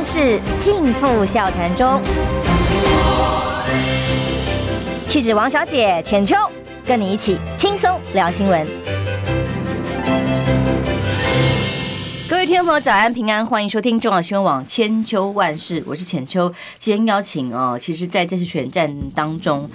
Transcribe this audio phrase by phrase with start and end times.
[0.00, 2.00] 万事尽付笑谈中。
[5.06, 6.34] 气质王小姐浅秋，
[6.86, 8.66] 跟你一起轻松聊新闻。
[12.30, 16.50] 各位听众朋友，早安平安，欢迎收听中广新闻网千秋万事，我是浅秋。
[16.78, 19.68] 今天邀请哦，其实在这次选战当中。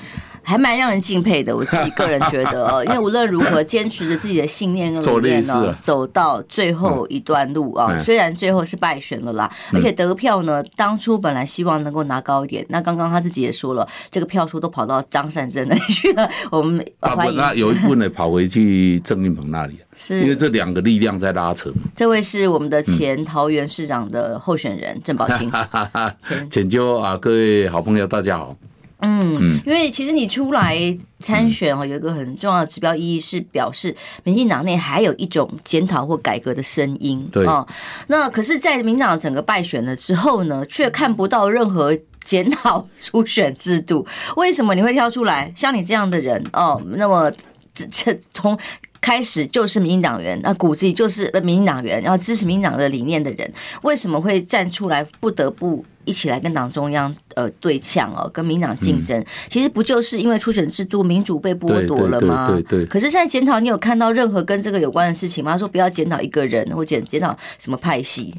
[0.45, 17.35] 还蛮让人敬佩的，我自己个人觉得哦，因为无论如何坚持着自己的信念跟理念呢，走到最后一段路啊，虽然最后是败选了啦，而且得票呢，当初本来希望能够拿高一点，那刚刚他自己也说了，这个票数都跑到张善政那里去了，我们欢迎。
[17.35, 21.73] 那有一部分呢跑回去郑运鹏那里，是因为这两个力量在拉扯。
[21.95, 25.51] 这位是我们的前桃园市长的候选人郑宝清，
[26.51, 28.55] 请就啊，各位好朋友，大家好。
[29.05, 30.75] 嗯，因为其实你出来
[31.19, 37.27] 参选哦，有一个很重要的指标意义是表示民进党内还有一种检讨或改革的声音。
[37.31, 37.65] 对啊，
[38.07, 44.05] 那可是，在民进党整个败选了之后呢，却看不到任何检讨初选制度。
[44.37, 45.53] 为什么你会跳出来？
[45.55, 47.31] 像你这样的人哦，那么
[47.73, 48.57] 这从
[48.99, 53.53] 开始就是民进党员，那骨子里就是民进党员，然后支持民进党的理念的人，
[53.83, 55.03] 为什么会站出来？
[55.19, 55.85] 不得不。
[56.05, 62.47] 一起来跟党中央呃对呛哦，跟民党竞争，其实不就是因为初选制度民主被剥夺了吗？
[62.49, 62.85] 对对。
[62.85, 65.51] 可是现在检讨，你有看到任何跟这个有关的事情吗？
[65.51, 68.33] 他说不要检讨一个人，或检检讨什么派系？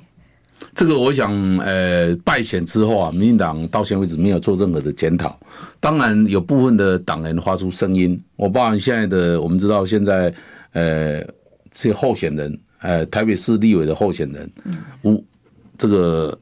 [0.74, 5.38] 这个我想，呃，败选之后啊，民进党到现在为止没有做任何的检讨。
[5.80, 10.32] 当然有部分的党人发出声音，我包含现在的，我们知道现在
[10.72, 11.20] 呃
[11.70, 14.50] 这些候选人，呃台北市立委的候选人，
[15.02, 15.22] 无
[15.76, 16.38] 这个。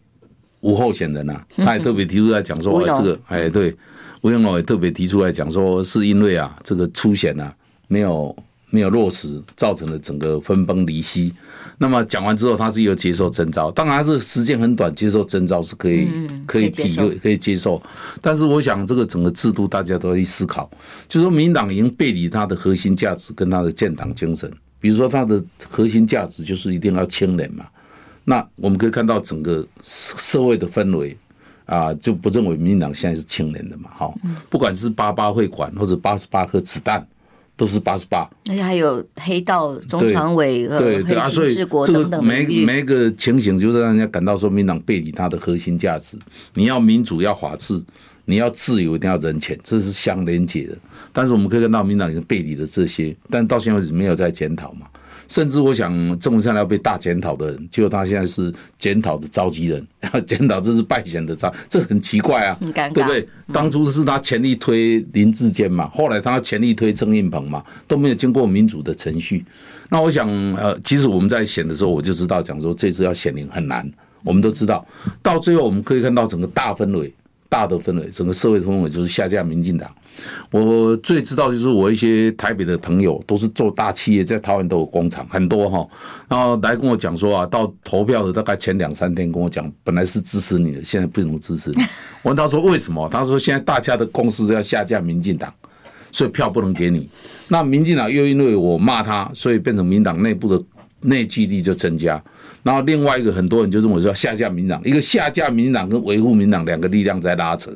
[0.65, 3.77] 吴候选人呐、啊， 他也特别提出来讲说，这个哎对，
[4.23, 7.55] 吴永龙也特别提出来讲说，是因为啊这个初选啊
[7.87, 8.34] 没有
[8.71, 11.33] 没有落实，造成了整个分崩离析。
[11.77, 16.09] 那么讲完之后，他是又接受征召，当然是时间很短，接受征召是可以
[16.47, 17.83] 可以体会可以接受。
[18.23, 20.71] 但是我想这个整个制度大家都要去思考，
[21.09, 24.50] 就是说民党已经背离他的核心价值跟他的建党精神，
[24.81, 27.67] 比如说他的核心价值就是一定要清廉嘛。
[28.25, 31.17] 那我们可以看到整个社会的氛围
[31.67, 34.19] 啊，就不认为民进党现在是清廉的嘛，好，
[34.51, 37.07] 不管是八八会馆或者八十八颗子弹，
[37.57, 38.29] 都是八十八。
[38.49, 42.25] 而且还有黑道中常委和黑金治国等等。
[42.25, 46.19] 每每一个情形，就是让人家感到说，民进党背离他的核心价值。
[46.55, 47.83] 你要民主，要法治，
[48.25, 50.77] 你要自由，一定要人权，这是相连结的。
[51.12, 54.87] 但是我们可以看到，民党已经背离了这些，但到现在为止没有在检讨嘛。
[55.29, 63.29] 甚至我想，郑文灿要被大检讨的人，结果他现在是检讨的召集人，要 检讨这是败选的召，这很奇怪啊，对不对？
[63.53, 69.45] 当初是他全力推林志坚嘛，后来他全力推郑运鹏嘛，都没有经过民主的程序。
[69.91, 73.89] 那我想，呃，其实我们在选的时候，我就知道讲说这次要选林很难，
[74.23, 74.87] 我们都知道，
[75.23, 77.12] 到最后我们可以看到整个大氛围。
[77.54, 79.88] 大的氛围，整个社会氛围就是下架民进党。
[80.50, 85.87] 我最知道就是我一些台北的朋友，都是做大企业，在台湾都有工厂，很多哈。
[86.28, 91.76] 然后来跟我讲说啊，到投票的大概前两三天跟我讲，本来是支持你的，现在不能支持你。
[92.22, 93.09] 我问他说为什么？
[93.09, 95.54] 他说现在大家的共识是要下架民进党，
[96.10, 97.09] 所以票不能给你。
[97.47, 100.60] 那民进党又因为我骂他，所以变成民党内部的
[101.04, 102.22] 内聚力就增加。
[102.62, 107.70] 然后另外一个很多人就认为说下架民党，一个下架民党跟维护民党两个力量在拉扯，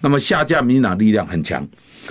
[0.00, 1.66] 那么下架民党力量很强，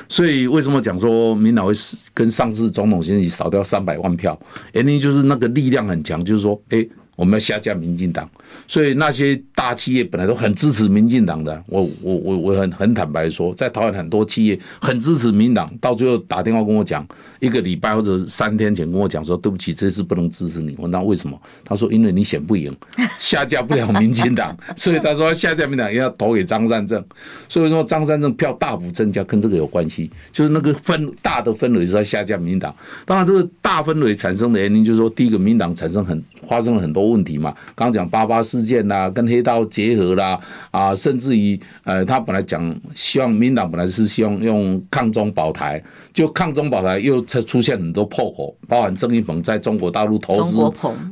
[0.07, 1.73] 所以为什么讲说民党会
[2.13, 4.39] 跟上次总统选举少掉三百万票，
[4.73, 6.89] 原因就是那个力量很强，就是说，诶。
[7.17, 8.29] 我们要下架民进党，
[8.67, 17.05] 所以那些大企业本来都很支持民进党的，我我我我很很坦白说，在台湾很多企业很支持民党，到最后打电话跟我讲，
[17.39, 20.75] 一个礼拜或者三天前跟我讲说，对不起，这次不能支持你。
[20.77, 21.35] 我问他为什么？
[21.65, 22.71] 他说因为你选不赢，
[23.17, 27.03] 下架不了民进党， 所以他说下架民党也要投给张善政。
[27.49, 32.75] 所以说张善政票大幅增加，跟这个有关系，就是那个分大的氛围是在下架民进党。
[33.05, 37.06] 当然，这个大氛围产生的原因就是说，第一个民党产生很发生了很多。
[37.07, 40.39] 问题嘛，刚刚讲八八事件啦，跟黑道结合啦，
[40.71, 45.81] 啊，甚至于呃，他本来讲希望民党本来是希望用抗中保台，
[46.13, 50.57] 就抗中保台又出出现很多破口，包含郑一鹏在中国大陆投资，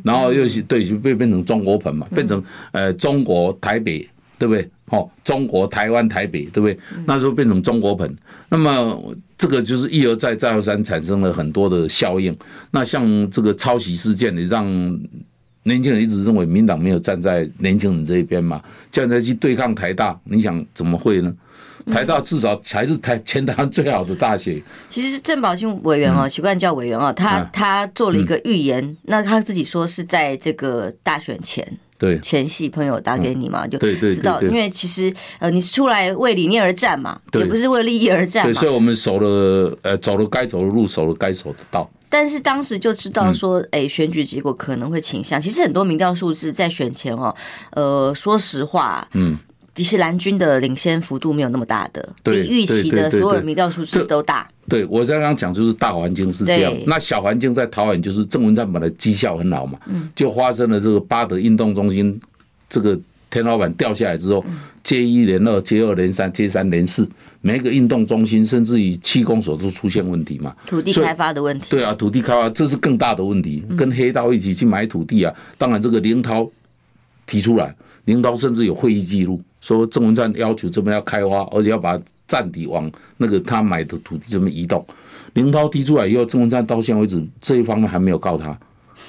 [0.03, 4.07] 然后又是对就被变成中国盆嘛，变成呃中国台北，
[4.37, 4.69] 对不对？
[4.91, 6.77] 哦，中国台湾台北，对不对？
[7.07, 8.15] 那时候变成中国盆，
[8.49, 12.35] 那么这个就是一而再再而三产生了很多的效应。
[12.69, 14.65] 那像这个抄袭事件，也让。
[15.65, 21.33] 年轻人一直认为民党没有站在年轻人这一边嘛，这样再去对抗台大，你想怎么会呢？
[21.91, 24.59] 台大至少还是台全台湾最好的大学。
[24.89, 38.51] 其实郑宝清委员哦，许冠教委员哦，他他做了一个预言，那他自己说是在这个大选前对前戏朋友打给你嘛，就知道，因为其实呃你是出来为理念而战嘛，对也不是为利益而战嘛。
[38.51, 41.87] 对，所以我们守了呃走了该走的路，守了该走的道。
[42.09, 45.39] 但是当时就知道说，哎、嗯，选举结果可能会倾向。
[45.39, 47.35] 其实很多民调数字在选前哦，
[47.71, 49.37] 呃，说实话，嗯，
[49.73, 54.47] 其实蓝军的领先幅度没有那么大的，比预期的所有民调数字都大。
[54.67, 62.19] 对，我刚刚讲就是大环境是这样，那小环境在桃园就是郑文灿本来绩效很好嘛，嗯，就发生了这个巴德运动中心
[62.69, 62.97] 这个
[63.29, 64.43] 天花板掉下来之后，
[64.85, 67.09] 接一连二，接二连三，接三连四，
[67.41, 76.49] 每一个运动中心甚至于区公所都出现问题嘛，土地开发的问题，对啊，土地开发这是更大的问题，跟黑道一起去买土地啊，当然这个林涛
[77.25, 81.99] 提出来，林涛甚至有会议记录，说郑文灿要求这边要开发，而且要把。
[82.27, 84.83] 占地往那个他买的土地这么移动，
[85.33, 88.59] 林涛提出来以后，郑文灿到现在为止这一方面还没有告他。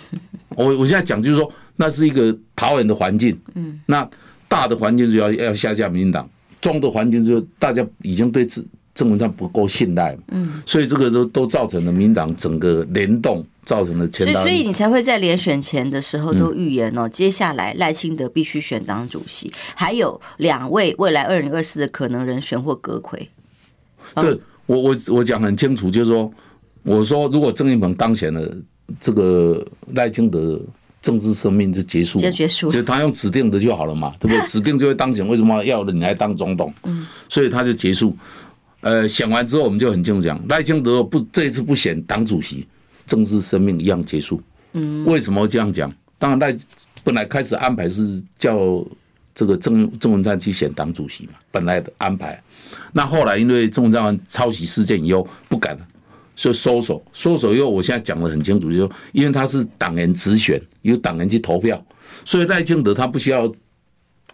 [0.55, 4.07] 我我现在讲就是说，那是一个桃园的环境，嗯，那
[4.49, 6.29] 大的环境就要要下架民进党，
[6.61, 8.65] 中的环境就大家已经对郑
[8.95, 13.45] 郑文灿不够信赖，嗯，所以这个都都造成了民党整个联动。
[13.67, 23.27] 造成了前，所以你才会在连选前的时候都预言哦，接下来赖清德必须选党主席，还有两位未来二零二四的可能人选或阁揆。
[24.15, 26.33] 这我我我讲很清楚，就是说，
[26.85, 28.57] 我说如果郑运鹏当选了，
[29.01, 30.61] 这个赖清德
[31.07, 34.45] 政治生命就结束，就结束，就他用指定的就好了嘛，对不对？
[34.51, 36.75] 指定就会当选，为什么要你来当总统？
[36.83, 38.17] 嗯，所以他就结束。
[38.81, 42.67] 呃，选完之后我们就很清楚讲，赖清德不这一次不选党主席。
[43.07, 44.43] 政治生命一样结束。
[44.73, 45.93] 嗯，为什么这样讲？
[46.19, 46.57] 当然，赖
[47.05, 48.85] 本来开始安排是叫
[49.33, 52.43] 这个郑郑文灿去选党主席嘛，本来的安排。
[52.93, 55.87] 那后来因为郑文灿抄袭事件以后不敢了，
[56.37, 57.05] 所以收手。
[57.13, 61.85] 收手以后，我现在讲的很清楚，就是说，因为他是党员直选，由党员去投票，
[62.25, 63.53] 所以赖清德他不需要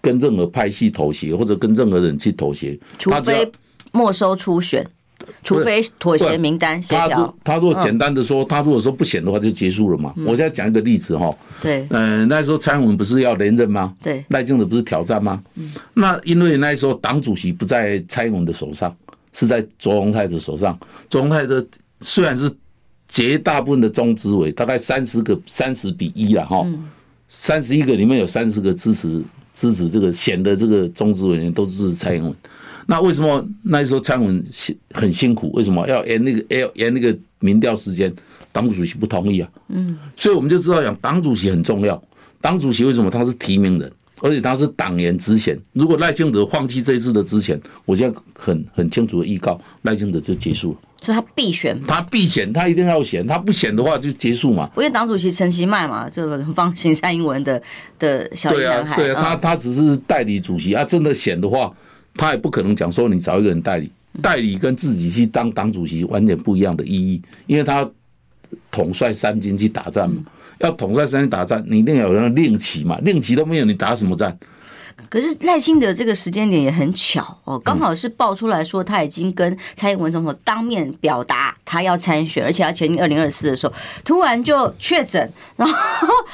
[0.02, 3.50] 跟任何派系妥协，或者跟任何人去妥协，除非
[3.92, 4.86] 没收初选。
[5.44, 10.12] 除非妥协名单协调，他如果简单的说，他如果说不选的话就结束了嘛。
[10.26, 13.94] 我现在讲一个例子哈，对，嗯，那时候蔡英文不是要连任吗？
[14.02, 15.40] 对，赖清德不是挑战吗？
[15.94, 18.92] 那因为那时候党主席不在蔡英文的手上，
[19.30, 20.76] 是在卓荣泰的手上。
[21.08, 21.64] 卓荣泰的
[22.02, 22.50] 虽然是
[23.08, 26.66] 绝大部分的中执委，大概三十个三十比一了哈，
[27.28, 29.22] 三十一个里面有三十个支持
[29.54, 32.34] 支持这个选的这个中执委员都支持蔡英文。
[32.86, 35.52] 那为什么那时候蔡英文辛很辛苦？
[35.52, 38.12] 为什么要延那个要延那个民调时间？
[38.50, 39.48] 党主席不同意啊。
[39.68, 42.02] 嗯，所以我们就知道讲党主席很重要。
[42.40, 43.90] 党主席为什么他是提名人，
[44.20, 45.58] 而且他是党员之选？
[45.72, 50.78] 如果赖清德放弃这一次的直选，我现在很很清楚的预告，赖清德就结束了。
[51.02, 54.70] 所以他必选，他必选，他一定要选，他不选的话就结束嘛。
[54.76, 57.60] 因为党主席陈其迈嘛，就很放心蔡英文的
[57.98, 58.96] 的小男孩。
[58.96, 61.70] 对啊，对啊，他他只是代理主席啊，真的选的话。
[62.14, 63.90] 他也不可能讲说你找一个人代理，
[64.20, 67.88] 代理跟自己去当党主席完全不一样的意义，因为他
[68.70, 70.22] 统帅三军去打仗嘛，
[70.58, 74.38] 要统帅三军打仗，你一定要有人令旗嘛，令旗都没有，你打什么战？
[75.08, 83.74] 可是赖清德这个时间点也很巧哦，刚好是爆出来说他已经跟蔡英文总统当面表达他要参选，而且要前进二零二四的时候，
[84.04, 85.74] 突然就确诊，然后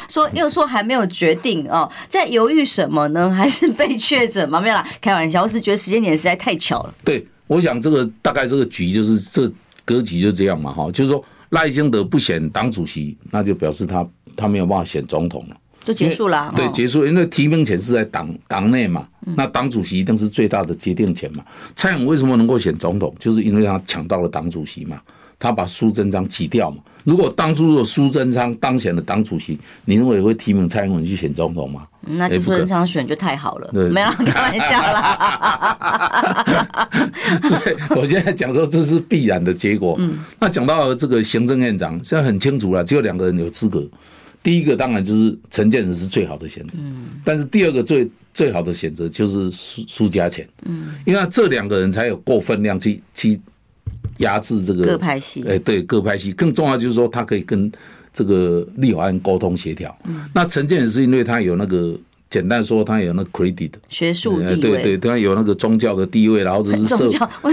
[0.09, 3.31] 说又说还没有决定哦，在犹豫什么呢？
[3.31, 4.61] 还是被确诊吗？
[4.61, 6.95] 没有啦，开玩笑，我是觉得时间点实在太巧了。
[7.05, 9.51] 对，我想这个大概这个局就是这
[9.85, 15.57] 格局就这样嘛，哈，就是说赖清德不选党主席，那就表示他他没有办法选总统了。
[15.85, 21.43] 就结束了，对，结束，因为提名权是在党党内嘛，那党主席一定是最大的决定权嘛。
[21.75, 25.01] 蔡英文为什么能够选总统，就是因为他抢到了党主席嘛，
[25.39, 26.77] 他把苏贞昌挤掉嘛。
[27.05, 31.87] 如果当初如果苏贞昌当选了党主席，你认为会提名蔡英文去选总统吗？
[32.03, 36.87] 那苏贞昌选就太好了，没有开玩笑啦。
[37.49, 37.63] 所以
[37.99, 39.97] 我现在讲说这是必然的结果。
[39.99, 43.89] 嗯那讲到这个行政院长，现在很清楚了，只有两个人有资格。
[44.49, 53.39] 第一个当然就是陈建仁是最好的选择，嗯，但是第二个最最好的选择就是苏苏家钱，嗯，因为这两个人才有够分量去去
[54.21, 57.71] 压制这个各派系，哎，对各派系，更重要就是说他可以跟
[58.11, 61.95] 这个立法院沟通协调，嗯，那陈建仁是因为他有那个。
[62.31, 67.29] 简单说，他有那 credit 学术地位，对对，他有那个宗教的地位，然后就是 宗教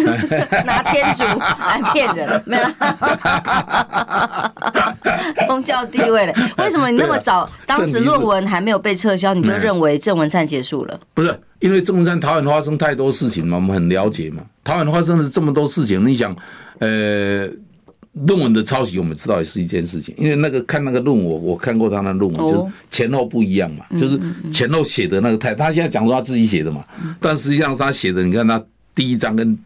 [0.66, 2.64] 拿天主 来骗人，没有
[5.48, 6.34] 宗教地位了。
[6.58, 11.00] 为什么你那么早，当时论文还没有被撤销，你就认为郑文灿结束了？
[11.14, 14.44] 不是，因为郑文灿桃园发生太多事情嘛，我们很了解嘛。
[14.64, 16.36] 桃园发生了这么多事情，你想，
[16.80, 17.48] 呃，
[18.28, 24.18] 论文的抄袭，我们知道也是一件事情，因为那个看那个论文，我看过他那论文，就是前后不一样嘛，就是
[24.50, 26.82] 前后写的那个太，他现在讲说他自己写的嘛，
[27.20, 29.58] 但实际上他写的，你看他第一章跟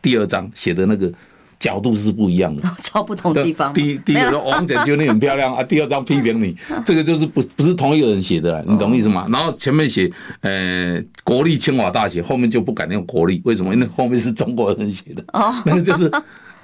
[0.00, 1.12] 第二章写的那个
[1.58, 3.74] 角度是不一样的， 抄不同地方。
[3.74, 9.26] 第一第一个说王姐觉得你很漂亮 啊，第二章批评你，这个就是不不是同一个人写的，你懂意思吗？
[9.32, 10.08] 然后前面写
[10.42, 13.74] 呃国立清华大学，后面就不敢用国立，为什么？
[13.74, 15.24] 因为后面是中国人写的，
[15.66, 16.08] 那个就是。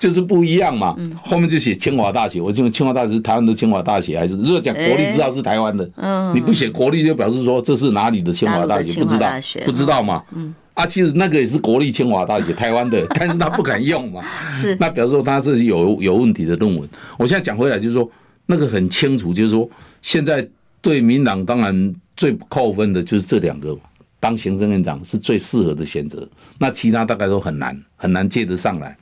[0.03, 5.89] 就是不一样嘛，后面就写清华大学，我认为清华大学是台湾的清华大学，还是如果讲国立知道是台湾的，
[6.35, 9.31] 你不写国立就表示说这是哪里的清华大学，不知道，
[9.65, 10.03] 不知道。
[10.03, 10.21] 嘛，
[10.75, 16.89] 啊，其实那个也是国立清华大学，台湾的，但是他不敢用嘛， 是，那表示说他这是有有问题的论文。
[17.17, 18.11] 我现在讲回来就是说，
[18.47, 20.45] 那个很清楚，就是说现在
[20.81, 23.79] 对民党当然最扣分的就是这两个，
[24.23, 26.25] 当行政院长是最适合的选择，
[26.59, 28.97] 那其他大概都很难很难接得上来。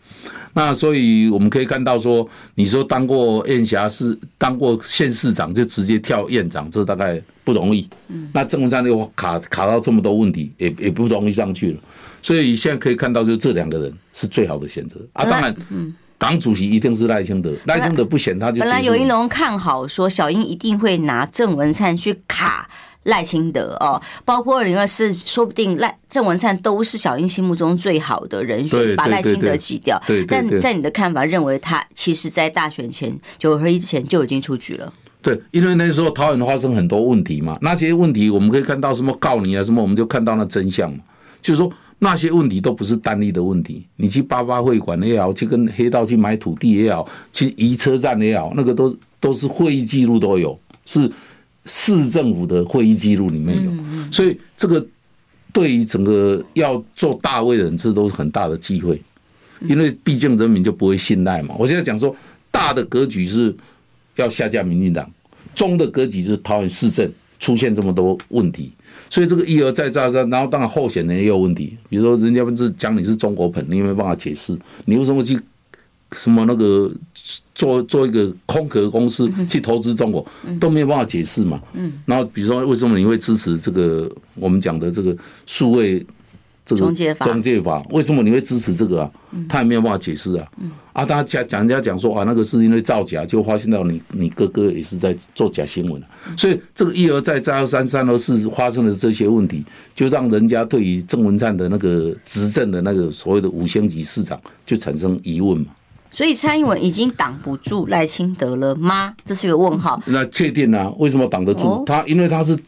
[0.55, 7.87] 那所以我们可以看到说，你说当过院辖市、当过县市长就直接跳院长，这大概不容易。
[8.33, 11.79] 那郑文灿又卡卡到这么多问题，也也不容易上去了。
[12.23, 15.27] 所以现在可以看到，就这两个人是最好的选择啊。
[15.27, 15.55] 当然，
[16.17, 18.61] 党主席一定是赖清德，赖清德不选他就。
[18.61, 22.70] 本来有一龙看好说，小英一定会拿郑文灿去卡。
[23.05, 30.01] 赖清德哦，包括二零二四，说不定赖郑文灿都是小英心目中最好的人选，把赖清德挤掉。
[30.29, 34.93] 但在你的看法，认为他其实在大选前九合一之前就已经出局了。
[35.23, 40.99] 对，因为那时候桃园发生很多问题嘛，那些问题我们可以看到什么告你啊什么，我们就看到那真相嘛。
[41.41, 51.11] 就是说那些问题都不是单一的问题，你去八八会馆也好，去跟黑道去买土地也好，去移车站也好，那个都都是会议记录都有是。
[51.73, 53.71] 市政府的会议记录里面有，
[54.11, 54.85] 所以这个
[55.53, 59.01] 对于整个要做大位的人，这都是很大的机会，
[59.69, 61.55] 因为毕竟人民就不会信赖嘛。
[61.57, 62.13] 我现在讲说，
[62.51, 63.55] 大的格局是
[64.17, 65.09] 要下架民进党，
[65.55, 67.09] 中的格局是桃园市政
[67.39, 68.73] 出现这么多问题，
[69.09, 74.59] 所以这个一而再再而三，然后当然候选人也有问题，比如说人家不是讲你是中国朋，你有没有办法解释？
[74.87, 75.39] 你为什么去？
[76.13, 76.91] 什么那个
[77.55, 80.27] 做做一个空壳公司去投资中国
[80.59, 81.61] 都没有办法解释嘛？
[81.75, 86.05] 嗯，然后比如说为什么你会支持这个我们讲的这个数位
[86.65, 87.27] 这个中介法？
[87.27, 89.11] 中介法为什么你会支持这个啊？
[89.49, 90.47] 他也没有办法解释啊。
[90.61, 96.03] 嗯啊，大家讲人家讲说啊，那个是因为造假，就发现到你你哥哥也是在做假新闻，
[96.37, 99.65] 所以这个一而再再而三三而四发生的这些问题，
[99.95, 105.67] 就让人家对于郑文灿的那个执政的那个所谓的五星级市长就产生疑问嘛。
[106.11, 109.15] 所以蔡英文已经挡不住赖清德了吗？
[109.25, 110.03] 这是一个问号。
[110.07, 110.93] 那确定啊？
[110.99, 111.85] 为什么挡得住？
[111.87, 112.59] 他因为他是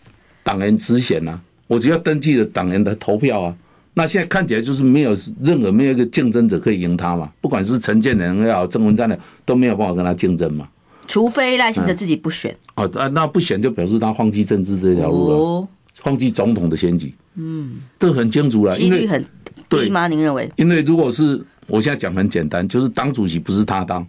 [0.45, 3.57] 党员之选啊，我只要登记了党员的投票啊。
[3.95, 7.31] 那现在看起来就是没有任何没有一个竞争者可以赢他嘛。
[7.41, 10.69] 不管是陈建仁也好，郑文灿的都没有办法跟他竞争嘛。
[11.09, 12.57] 除非赖清德自己不选。
[12.77, 17.13] 哦，啊，那不选就表示他放弃政治这条路了，放弃总统的选举。
[17.35, 19.25] 嗯，这很清楚了，几率很
[19.69, 20.07] 低吗？
[20.07, 20.49] 您认为？
[20.55, 21.45] 因为如果是。
[21.67, 24.07] 我现在讲很简单，就是党主席不是他当，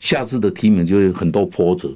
[0.00, 1.90] 下次的提名就会很多波折，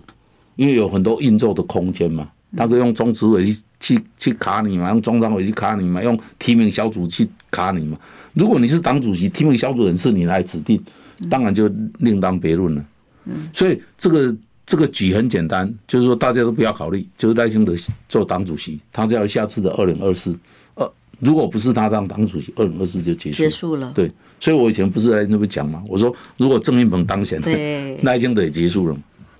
[0.56, 2.30] 因为有很多运作的空间嘛。
[2.56, 7.98] 他可以用中执委去去去卡你嘛，用中常委去卡你嘛，用提名小组去卡你嘛。
[8.32, 10.80] 如果你是党主席，提名小组人是你来指定，
[11.28, 12.84] 当然就另当别论了。
[13.52, 17.74] 所以这个这个举很简单，就是说大家都不要考虑，就是赖清德
[18.08, 20.32] 做党主席，他只要下次的二零二四。
[21.21, 23.92] 如果不是他当党主席，二零二四就结束结束了。
[23.94, 28.97] 对，所以我以前不是在那边讲嘛，我说如果郑云鹏当选，对，赖清德也结束了。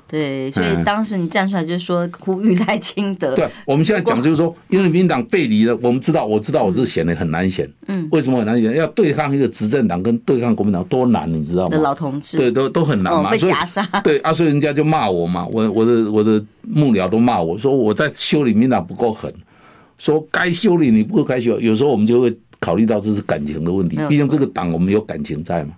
[0.07, 3.35] 对，所以当时你站出来就是说呼吁赖清德。
[3.35, 7.69] 对，我们现在讲就是说，因为民进党背离了，我们知道，我知道，我这选的很难选。
[7.88, 8.07] 嗯。
[8.12, 8.76] 为什么很难选？
[8.76, 11.71] 要对抗一个执政党跟对抗国民党多难，你知道吗？
[11.71, 12.37] 的老同志。
[12.37, 13.31] 对，都都很难嘛。
[13.31, 13.83] 被夹杀。
[14.04, 19.33] 对啊，所以人家就骂我嘛，我我的我的幕僚都骂我说我在修理民进党不够狠。
[19.98, 25.74] 说该修理你不该修，有时候我们就会考虑到这是感情的问题，毕竟这个党我们有感情在嘛。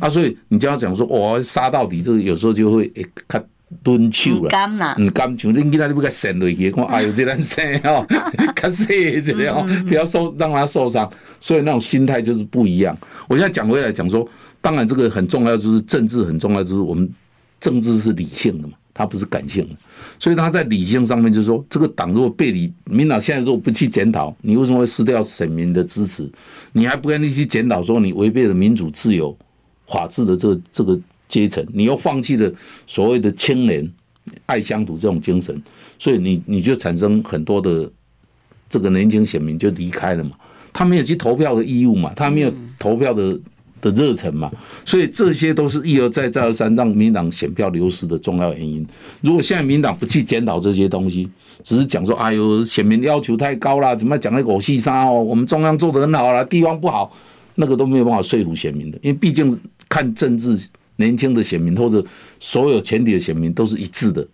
[0.00, 3.44] 啊，所以你这样讲说，我杀到底，这个有时候就会诶，看
[3.82, 4.50] 蹲球了，
[4.98, 8.04] 嗯，甘球，你今天你不该闪落去，看哎呦，这单生哦，
[8.56, 12.96] 卡死这样，不要受让他受伤，所以那种心态就是不一样。
[13.28, 14.28] 我现在讲回来讲说，
[14.60, 17.08] 当然这个很重要，就是政治很重要，就是我们
[17.60, 18.74] 政治是理性的嘛。
[18.98, 19.76] 他不是感性的，
[20.18, 26.28] 所以他在理性上面就是说，这个党如果背离民党，现在如果不去检讨，你为什么会失掉选民的支持？
[26.72, 29.38] 你还不愿意去检讨，说你违背了民主、自由、
[29.86, 32.52] 法治的这个这个阶层，你又放弃了
[32.88, 33.88] 所谓的清廉、
[34.46, 35.62] 爱乡土这种精神，
[35.96, 37.88] 所以你你就产生很多的
[38.68, 40.32] 这个年轻选民就离开了嘛，
[40.72, 43.38] 他没有去投票的义务嘛，他没有投票的
[43.80, 44.50] 的热忱嘛，
[44.84, 48.86] 所以这些都是一而再再而三让民党选票流失的重要原因。
[49.20, 51.28] 如果现在民党不去检讨这些东西，
[51.62, 55.22] 只是讲说，哎呦，选民要求太高了，怎么讲那狗细沙哦？
[55.22, 57.12] 我们中央做得很好了，地方不好，
[57.54, 59.58] 那个都没有办法说服选民的，因为毕竟
[59.88, 60.58] 看政治，
[60.96, 62.04] 年轻的选民或者
[62.40, 64.26] 所有前提的选民都是一致的。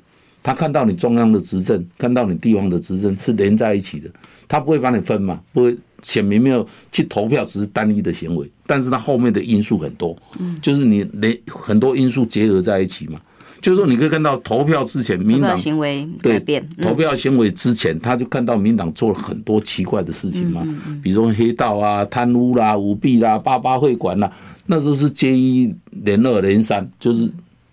[0.43, 4.11] 他看到你中央的执政，看到你地方的执政是连在一起的，
[4.47, 5.77] 他不会把你分嘛，不会。
[6.03, 10.17] 选民没有去投票，只是单一的行为，但是它后面的因素很多，
[10.63, 13.21] 就是你连很多因素结合在一起嘛。
[13.61, 20.63] 就是说，你可以看到投票之前，民党行为改变，投票行为之前，他就看到民党做了很多奇怪的事情嘛，
[21.03, 24.31] 比如说黑道啊、贪污啦、舞弊啦、八八会馆啦，
[24.67, 27.27] 那都是接一连二连三，就是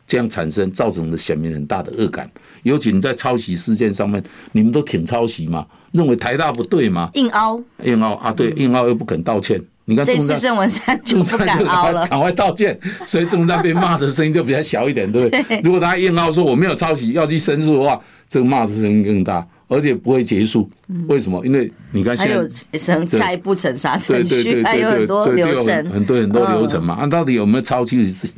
[0.08, 2.30] 这样产生，造成的选民很大的恶感。
[2.64, 5.68] 尤其你在抄袭事件上面，你们都挺抄袭嘛？
[5.92, 7.10] 认为台大不对嘛？
[7.16, 8.32] 硬凹，硬凹啊！
[8.32, 9.62] 对，硬凹又不肯道歉。
[9.92, 12.80] 你看，这次郑文山就不敢 凹了，赶快道歉。
[13.06, 15.62] 所以郑文山被骂的声音就比较小一点，对不对？
[15.62, 20.70] 如果他硬凹说我没有抄袭，要去申诉的话，这个骂的声音更大，而且不会结束。
[21.08, 21.46] 为什么？
[21.46, 26.94] 因为你看现在还有下一步审查程序，还有很多流程，很多很多流程嘛。
[26.94, 28.06] 啊，到底有没有抄袭？
[28.06, 28.34] 自己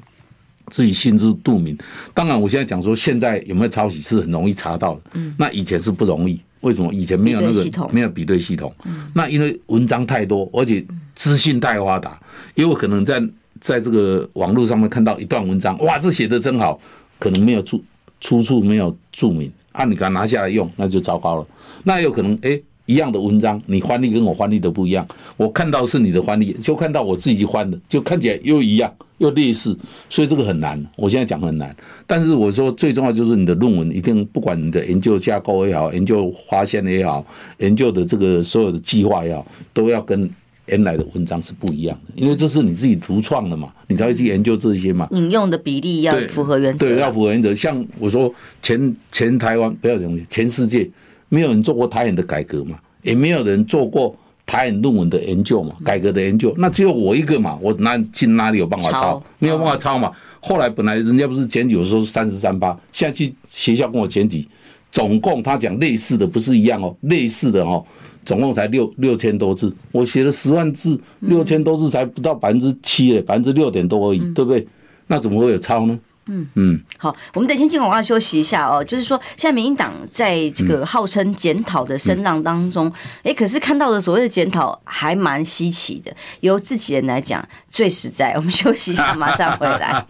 [0.72, 1.78] 自己心知肚明。
[2.14, 5.02] 当然，我现在讲说现在有没有抄袭是很容易查到的，
[5.38, 6.42] 那以前是不容易。
[6.64, 8.74] 为什么以前没有那个没有比对系统？
[9.14, 10.84] 那因为文章太多，而且
[11.16, 12.20] 资讯太发达，
[12.56, 13.22] 因为可能在
[13.62, 16.80] 在这个网络上面看到一段文章，哇，这写的真好，
[17.20, 17.84] 可能没有注
[18.20, 21.48] 出处没有注明，啊，你给它拿下来用，那就糟糕了。
[21.84, 22.60] 那有可能哎。
[22.86, 25.08] 一样的文章，你翻译跟我翻译的不一样。
[25.38, 29.78] 我看到是你的翻译，就看到我自己翻的，就看起来又一样又类似，
[30.10, 30.84] 所以这个很难。
[30.98, 31.74] 我现在讲很难，
[32.06, 37.26] 但是我说最重要就是你的论文一定，不管你的研究架构也好，研究发现也好，
[37.60, 40.30] 研究的这个所有的计划也好，都要跟
[40.66, 45.08] 原来的文章是不一样的，因为这是你自己独创的嘛，你才会去研究这些嘛。
[45.12, 47.56] 引用的比例要符合原则，对，要符合原则。
[47.56, 48.30] 像我说
[48.62, 50.90] 全全台湾不要讲全世界。
[51.34, 59.24] 没有人做过台演的改革嘛，也没有人做过台演论文的研究嘛，改革的研究，那只有我一个嘛，我哪去哪里有办法抄？
[59.40, 60.12] 没有办法抄嘛。
[60.40, 64.48] 后来本来人家不是检举有时候是三十三八，现在去学校跟我检举，
[64.92, 67.84] 总共他讲类似的不是一样哦，类似的哦，
[68.24, 74.68] 总共才六六千多字，我写了十万字，六千多字才不到百分之七嘞，百分之六点多而已，对不对？
[75.08, 76.00] 那怎么会有抄呢？
[76.28, 78.84] 嗯嗯，好，我们得先进广告休息一下哦。
[78.84, 82.92] 就是说，现在民进党在这个号称检讨的声浪当中，
[83.24, 86.14] 哎、嗯，可是看到的所谓的检讨还蛮稀奇的。
[86.40, 88.34] 由自己人来讲最实在。
[88.34, 90.06] 我们休息一下，马上回来。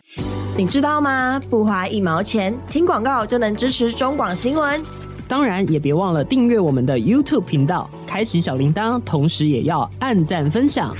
[0.56, 1.40] 你知道吗？
[1.50, 4.82] 不花一毛钱，听广告就能支持中广新闻。
[5.28, 10.96] 当然，也别忘了订阅我们的 YouTube 频道，开启小铃铛，同时也要按赞分享。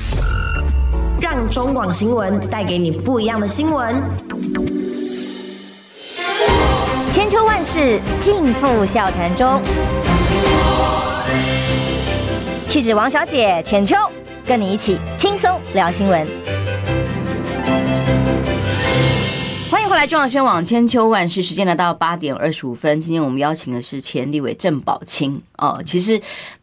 [1.21, 4.01] 让中广新闻带给你不一样的新闻。
[7.13, 9.61] 千秋万世尽付笑谈中。
[12.69, 13.97] 气质王小姐浅秋，
[14.47, 16.25] 跟你一起轻松聊新闻。
[19.69, 23.01] 欢迎回来，中广新闻网千秋万世，时间来到八点二十五分。
[23.01, 26.21] 今天我们邀请的是前立委郑宝清哦，其实。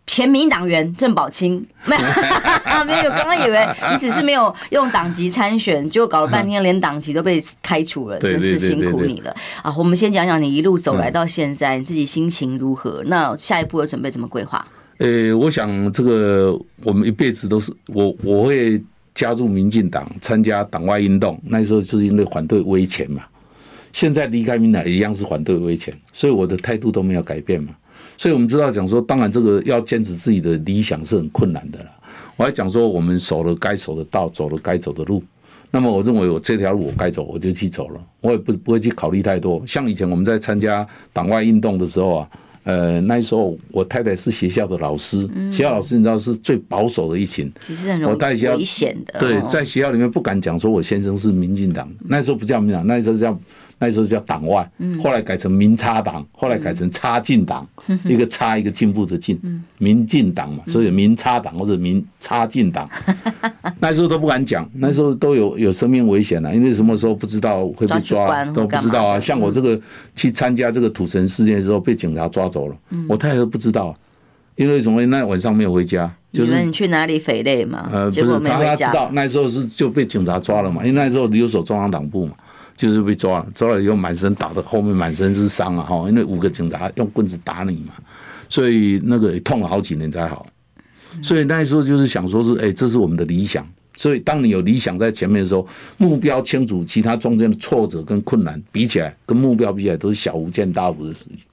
[0.07, 2.01] 前民党员郑宝清没有，
[2.85, 9.73] 没有，刚刚以为你只是没有用党籍参选，结果搞了半天连党籍都被开除了，真是辛苦你了啊！
[9.77, 13.03] 我们先讲讲你一路走来到现在，你自己心情如何？
[13.07, 14.65] 那下一步有准备怎么规划？
[14.99, 18.81] 呃，我想这个我们一辈子都是我我会
[19.15, 23.23] 加入民进党，参加党外运动，那时候就是因为反对威权嘛。
[23.91, 27.73] 现在离开民党一样是反对威权，所以我的态度都没有改变嘛。
[28.17, 31.85] 所以，我们知道讲说，当然这个要坚持自己的理想是很困难的了。
[32.37, 35.23] 我还讲说，我们守了该守的道，走了该走的路。
[35.71, 38.01] 那么，我认为我这条路我该走，我就去走了。
[38.21, 39.61] 我也不不会去考虑太多。
[39.67, 42.29] 像以前我们在参加党外运动的时候啊，
[42.63, 49.19] 呃，那时候我太太是学校的老师，学校老师你知道是最保守的一群，其实很容易危险的。
[49.19, 53.37] 对，在学校里面不敢讲说我先生是民进党，那时候不叫民进党，那时候叫。
[53.77, 54.69] 那时候叫党外，
[55.03, 57.67] 后来改成民插党，后来改成插进党，
[58.05, 59.39] 一个插一个进步的进，
[59.77, 62.89] 民进党嘛，所以民插党或者民插进党。
[63.79, 69.19] 那时候都不敢讲，那时候都有有生命危险了，因为什么时候不知道会被抓，都不知道啊。
[69.19, 69.79] 像我这个
[70.15, 72.75] 去参加这个土城事件的时候，被警察抓走了，
[73.09, 73.95] 我太太都不知道，
[74.55, 75.05] 因为什么？
[75.07, 77.89] 那晚上没有回家，就是你去哪里匪类嘛？
[77.91, 82.33] 呃，不是，他他知道那时候是就被警察抓了嘛，因为那时候留守中央党部嘛。
[82.75, 85.83] 就是被抓了，抓了以后满身打的，后面满身是伤啊！
[85.83, 87.93] 哈，因为五个警察用棍子打你嘛，
[88.49, 90.45] 所以那个也痛了好几年才好。
[91.21, 95.65] 所以那时候就是想说是，哎，这是我们的理想，所以，当你有理想在前面的时候，
[95.97, 101.45] 目标清楚，其他中间的挫折跟困难比起来，跟目标比起来，都是小巫见大巫的事情。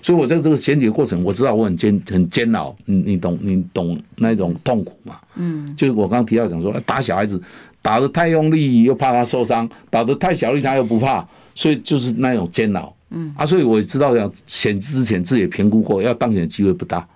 [0.00, 2.76] 所以，我在这个衔接过程，我知道我很煎很煎熬。
[2.84, 5.16] 你你懂你懂那种痛苦嘛？
[5.34, 7.40] 嗯，就是我刚刚提到讲说，打小孩子
[7.82, 12.94] 打得太用力，又怕他受伤；打得太小力，他又不怕，所以就是那种煎熬。
[13.10, 17.06] 嗯啊，所以我知道讲选之前自己也评估过，要当选的机会不大。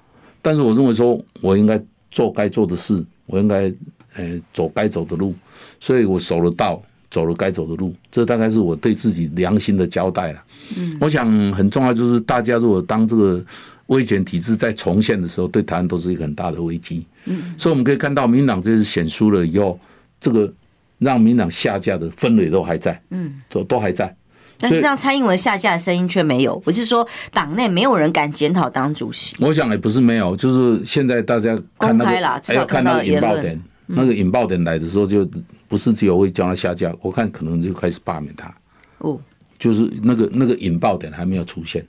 [0.40, 3.72] 但是我认为说，我应该做该做的事，我应该。
[4.14, 5.34] 呃，走该走的路，
[5.80, 10.44] 所以我守了道，走了该走的路，这大概是我对自己良心的交代了。
[10.76, 13.42] 嗯，我想很重要就是，大家如果当这个
[13.86, 17.06] 危险体制在重现的时候，对台湾都是一个很大的危机。
[17.24, 19.80] 嗯，所以我们可以看到，民进党这次选输了以后，
[20.22, 20.50] 这个
[20.98, 24.16] 让民进党下架的氛围都还在，嗯，都都还在。
[24.56, 29.36] 但是让蔡英文下架的声音却没有，我是说党内没有人敢检讨党主席。
[29.40, 32.10] 我想也不是没有，就是现在大家看那个，
[32.44, 33.60] 还要看那个引爆点。
[33.94, 35.28] 那个引爆点来的时候，就
[35.68, 38.54] 不是只有会叫他下架，我看可能就开始罢免他。
[38.98, 39.20] 哦，
[39.58, 41.84] 就是那个那个引爆点还没有出现，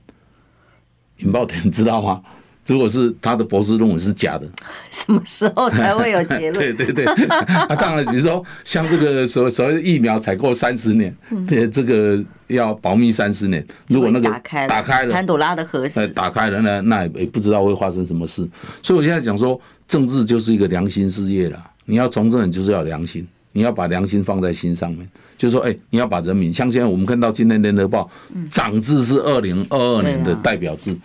[1.19, 2.21] 引爆点你知道吗？
[2.65, 4.47] 如果是他的博士论文是假的，
[4.91, 6.53] 什么时候才会有结论？
[6.53, 11.15] 对 对对， 啊，当然，比如说像这个所所谓的疫苗采购三十年，
[11.47, 13.65] 对，这个要保密三十年。
[13.87, 14.39] 如果那个打
[14.81, 18.47] 开了潘朵拉的盒子，打开了，呢那也不知道会发生什么事。
[18.81, 21.61] 所以我现在讲说，政治就是一个良心事业了。
[21.85, 25.05] 你要从政，就是要良心，你要把良心放在心上面。
[25.37, 28.09] 就是说，哎，你要把人民，像现在我们看到今天联合报，
[28.49, 30.95] 涨字是二零二二年的代表字，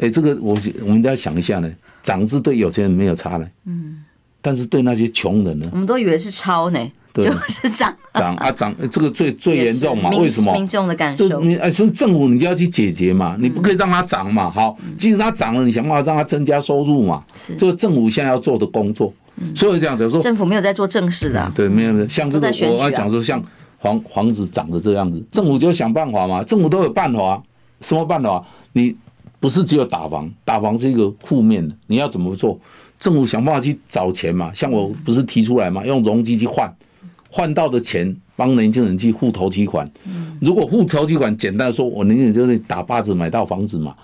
[0.00, 1.70] 哎，这个我我们都要想一下呢，
[2.02, 3.98] 涨字对有钱人没有差呢，嗯，
[4.40, 6.78] 但是对那些穷人呢，我们都以为是抄呢，
[7.14, 10.10] 就是涨涨啊涨，这个最最严重嘛？
[10.10, 10.52] 为什么？
[10.54, 14.50] 民众的感受，你哎是政府，你就要去解决嘛，你不可以让它涨嘛。
[14.50, 17.54] 好，即使它涨了，你想办法让它增加收入嘛，是。
[17.54, 19.12] 这个政府现在要做的工作。
[19.54, 23.42] 所以这样子说，政府没有在做正事的，对，没有没有，像这个我要讲说，像
[23.82, 27.42] 房房子涨的这样子，政府就想办法嘛，政府都有办法，
[27.80, 28.42] 什么办法？
[28.72, 28.96] 你
[29.40, 32.58] 不是只有打房，打房是一个负面的，你要怎么做？
[33.00, 36.72] 政府想办法去找钱嘛，像我不是提出来嘛，用容积去换，
[37.28, 39.90] 换到的钱帮年轻人去付头期款。
[40.40, 43.96] 如果付头期款，简单说，我年轻人就是打八折买到房子嘛。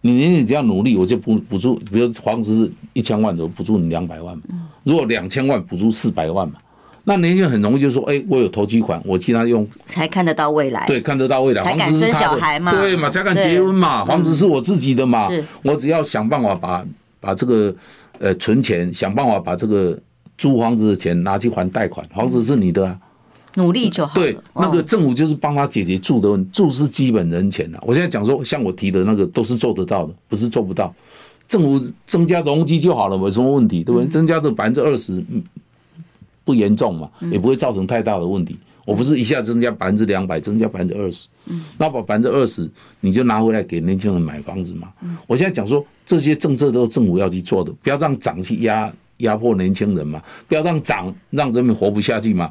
[0.00, 4.42] 你年你只要努力，我就补补助，比如房子是一千万的，我补助你两百万嘛。
[4.82, 6.54] 如果两千万补助四百万嘛，
[7.04, 10.84] 那年轻人很容易就说，哎，我有投机款，我替他用，才看得到未来。
[10.86, 11.62] 对，看得到未来。
[11.62, 12.72] 才敢生小孩嘛？
[12.72, 13.08] 对嘛？
[13.08, 14.04] 才敢结婚嘛？
[14.04, 15.28] 房子是我自己的嘛？
[15.62, 16.84] 我只要想办法把
[17.20, 17.74] 把这个
[18.18, 19.98] 呃存钱，想办法把这个
[20.36, 22.98] 租房子的钱拿去还贷款，房子是你的啊。
[23.56, 24.14] 努力就好。
[24.14, 27.78] 对，那个政府就是帮他解决住的问题，住是基本人权呐。
[27.82, 30.94] 我现在讲说，像我提的那个都是做得到的，不是做不到。
[31.48, 34.06] 政府增加容积就好了，没什么问题，对不对？
[34.06, 35.20] 增加的百分之二十，
[36.50, 38.56] 不严重嘛，也不会造成太大的问题。
[38.84, 41.28] 我不是一下增加百分之两百，增加百分之二十，
[41.78, 42.68] 那把百分之二十
[43.00, 44.92] 你就拿回来给年轻人买房子嘛。
[45.28, 52.50] 我现在讲说，这些政策都是政府要去做的，不要让涨去压压迫年轻人嘛，不要让涨让人民活不下去嘛。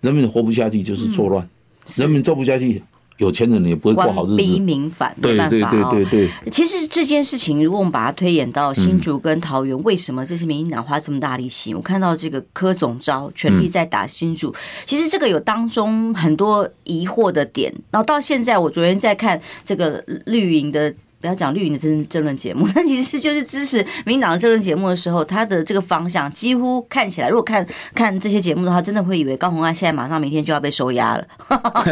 [0.00, 1.48] 人民活不下去就是作乱，
[1.96, 2.80] 人民做不下去，
[3.20, 4.36] 有钱人也不会过好日子。
[4.36, 6.30] 逼民反，对对对对对。
[6.50, 11.74] 其实这件事情，如果我们把它推演到新竹跟桃园，为什么这些民进党花这么大力气？
[11.74, 14.54] 我看到这个柯总招全力在打新竹，
[14.86, 17.72] 其实这个有当中很多疑惑的点。
[17.90, 20.92] 然后到现在，我昨天在看这个绿营的。
[21.20, 31.24] 不要讲绿营的政政论节目， 但其实就是支持民进党的政论节目的时候，他的这个方向几乎看起来，如果看看这些节目的话，真的会以为高红安现在马上明天就要被收押了。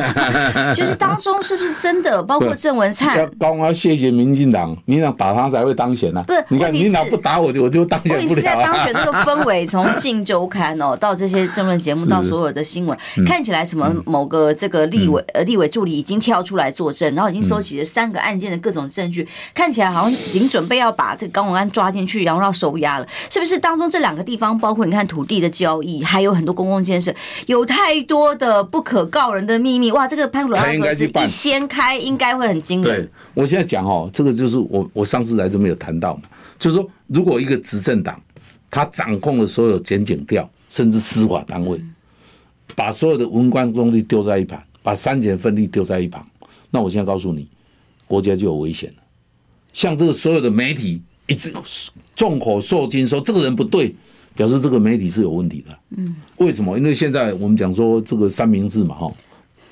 [0.75, 2.23] 就是当中是不是真的？
[2.23, 6.25] 包括郑文灿，高虹安谢谢民进党，民进党打他才会当选呢、啊。
[6.27, 8.23] 不是，你看民进党不打我就我就当选不了、啊。
[8.23, 19.18] 你是在当选那个氛围，从《镜周刊》哦到这些政论节目，到所有的新闻，看起来什么某个这个立委呃立委助理已经跳出来作证，然后已经收集了三个案件的各种证据。
[19.55, 23.59] 看起来好像已经准备要把这个高永安抓进去，然后要收押了，是不是？
[23.59, 27.15] 当中这两个地方，包括你看土地的交易，还有很多公共建设，
[27.47, 29.91] 有太多的不可告人的秘密。
[29.93, 33.03] 哇，这个潘朵拉盒子一掀开，应该会很惊人。
[33.03, 36.23] 对，我现在讲哦，这个就是我我上次来这边有谈到嘛，
[36.59, 38.21] 就是说，如果一个执政党
[38.71, 41.81] 他掌控了所有检警调，甚至司法单位，
[42.77, 46.25] 把所有的文官中立丢在一旁，把三权分立丢在一旁，
[46.71, 47.49] 那我现在告诉你。
[48.07, 49.03] 国家就有危险了，
[49.79, 51.53] 像这个所有的媒体一直
[52.17, 53.95] 众口铄金说这个人不对，
[54.35, 55.79] 表示这个媒体是有问题的。
[55.97, 56.77] 嗯，为什么？
[56.77, 59.09] 因为现在我们讲说这个三明治嘛，哈，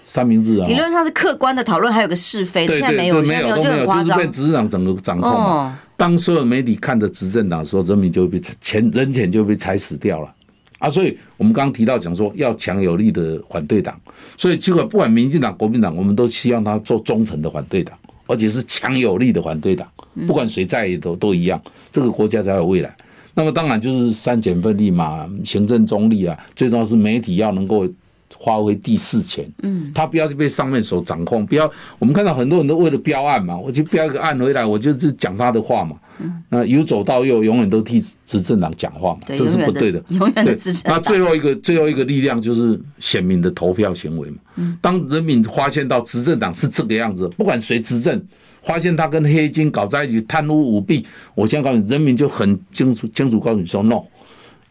[0.05, 5.77] 三明治啊，理论上是客观的讨论，还有个是非，现在没有，没有，都没有，就是被执政党整个掌控嘛。
[5.97, 10.33] 当所有媒体看着执政党说，人民就会被钱人钱就被踩死掉了。
[10.79, 14.01] 啊，所以我们刚刚提到讲说要强有力的反对党，
[14.37, 19.89] 所以结果不管民进党、国民党，我们都希望他做忠诚的反对党，而且是强有力的反对党，
[20.27, 22.97] 不管谁在也都都一样，这个国家才有未来。
[23.35, 27.89] 那么当然就是三权分立嘛，行政中立啊，最重要是媒体要能够。
[28.45, 40.83] 发挥第四权，嗯，他不要去被上面所掌控，不要我们看到很多人都为了标案嘛，我就标一个案回来，我就就讲他的话嘛，嗯，那由左到右永远都替执政党讲话嘛，这是不对的，永远的 执政。
[40.85, 48.23] 那最后一个最后一个力量就是选民的投票行为嘛，嗯，当人民发现到执政党是这个样子，不管谁执政，
[48.67, 54.03] 发现他跟黑金搞在一起，贪污舞弊，我现在告诉你，人民就很清楚清楚告诉你说，no。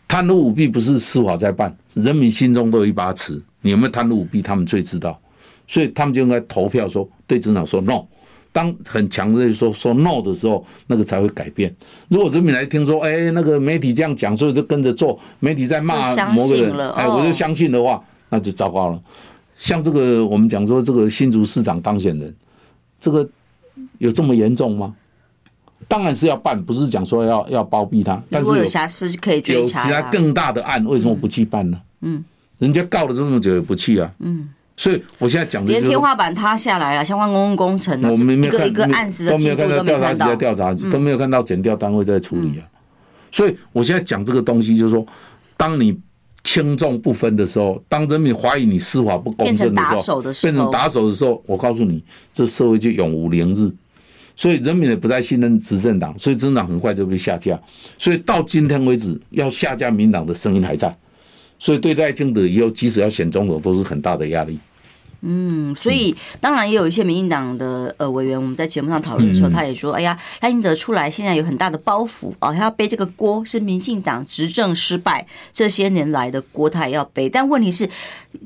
[0.07, 3.41] 贪污舞弊不是司法在办，人民心中都有一把尺。
[3.61, 5.19] 你有没有贪污舞弊，他们最知道，
[5.65, 8.03] 所以他们就应该投票说对执政党说 no。
[8.51, 11.75] 当很强的说说 no 的时候，那个才会改变。
[12.07, 19.01] 如果人民来听说，哎，那个媒体这样讲，所以就跟着做，媒体在骂某个人，哎，我就相信的话，那就糟糕了。
[19.57, 22.33] 像这个我们讲说这个新竹市长当选人，
[22.99, 23.27] 这个
[23.99, 24.93] 有这么严重吗？
[25.87, 28.19] 当然是要办，不是讲说要要包庇他。
[28.31, 29.81] 但是有瑕疵可以追查。
[29.81, 31.79] 有其他更大的案，为什么不去办呢？
[32.01, 32.23] 嗯，
[32.57, 34.11] 人家告了这么久也不去啊。
[34.19, 42.65] 嗯，所以我现在讲的连天花板塌下来了，相关公共工程，我们没有看一个案子都没有看到调查局在调查，都没有看到检调单位在处理啊。
[43.31, 45.05] 所以我现在讲这个东西，就是说，
[45.57, 45.95] 当你
[46.43, 52.03] 轻重不分的时候，当人民怀疑你司法不公正的时候，变成打手的时候，我告诉你，
[52.33, 53.69] 这社会就永无宁日。
[54.35, 57.59] 所以人民也不再信任执政党，所以执政党很快就被下架。
[57.97, 60.95] 所以到今天为止，要下架民党的声音还在。
[61.57, 64.59] 所以对赖清德以后，即使要选总统，都是很大的压力。
[65.27, 77.27] 嗯，所以当然也有一些民进党的呃委员，我们在节目上讨论的时候，他也说：“哎呀，赖清德出来现在有很大的包袱啊，他要背这个锅，是民进党执政失败这些年来的锅，他也要背。
[77.27, 77.89] 但问题是，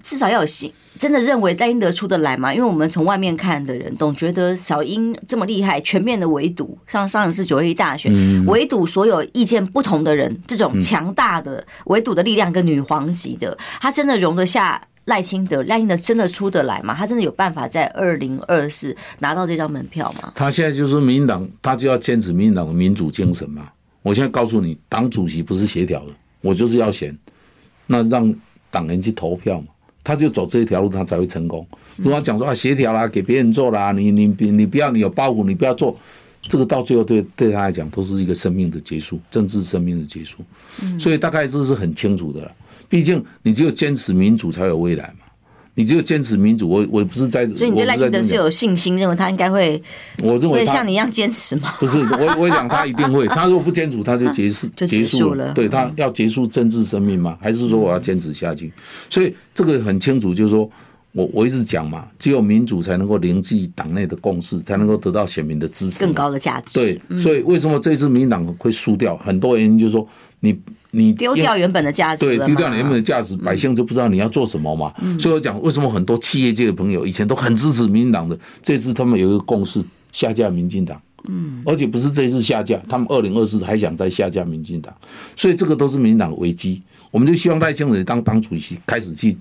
[0.02, 2.54] 至少要有信。”真的认为赖清德出得来吗？
[2.54, 8.12] 因为我们从外面看的人，总觉得小英这么厉害，全面的围堵，像上一次九二一大选，
[8.46, 15.62] 围堵所有意见不同的人，这种强大的围堵的力量跟女皇级的，他真的容得下赖清德？
[15.64, 16.96] 赖清德真的出得来吗？
[16.96, 20.32] 他真的有办法在二零二四拿到这张门票吗？
[20.36, 23.70] 他现在就是民进党，他就要坚持民进党的民主精神嘛。
[24.02, 27.18] 我现在告诉你，党主席不是协调的，我就是要选，
[27.88, 28.34] 那让
[28.72, 29.68] 党人去投票嘛。
[30.02, 31.68] 他就走这一条路，他才会成功。
[31.98, 35.96] 如果讲说啊，协调啦，给别人做啦，你你你不要，你有包袱，你不要做，
[36.44, 40.40] 这个到最后对对他来讲都是一个生命的结束，政治生命的结束。
[40.98, 42.52] 所以大概这是很清楚的了。
[42.90, 45.26] 毕竟你只有坚持民主才有未来嘛。
[45.76, 49.82] 你只有坚持民主，我我不是在，所以你对赖清德是有信心，认为他应该会，
[50.18, 51.74] 我认为会像你一样坚持吗？
[51.80, 57.38] 不是，我我想他一定会，他如果不坚持，他就结束 结束了，对他要结束政治生命吗？
[57.40, 58.74] 还是说我要坚持下去？
[59.10, 60.70] 所以这个很清楚，就是说
[61.12, 66.80] 我我一直讲嘛，只有民主才能够凝聚党内的共识，才能够得到选民的支持，更高的价值。
[66.80, 69.18] 对，所以为什么这次民进党会输掉？
[69.18, 70.08] 很多原因就是说
[70.40, 70.60] 你。
[70.92, 74.92] 你丢掉原本的价值，对，丢掉原本的价值，百姓就不知道你要做什么嘛。
[75.20, 81.00] 所以我讲，为什么很多企业界的朋友以前都很支持民进党的，这次他们有一个共识，下架民进党。
[81.28, 84.92] 嗯，而且不是这次下架，他们二零二四还想再下架民进党，
[85.36, 86.82] 所以这个都是民进党的危机。
[87.12, 89.38] 我们就希望赖清德当党主席，开始去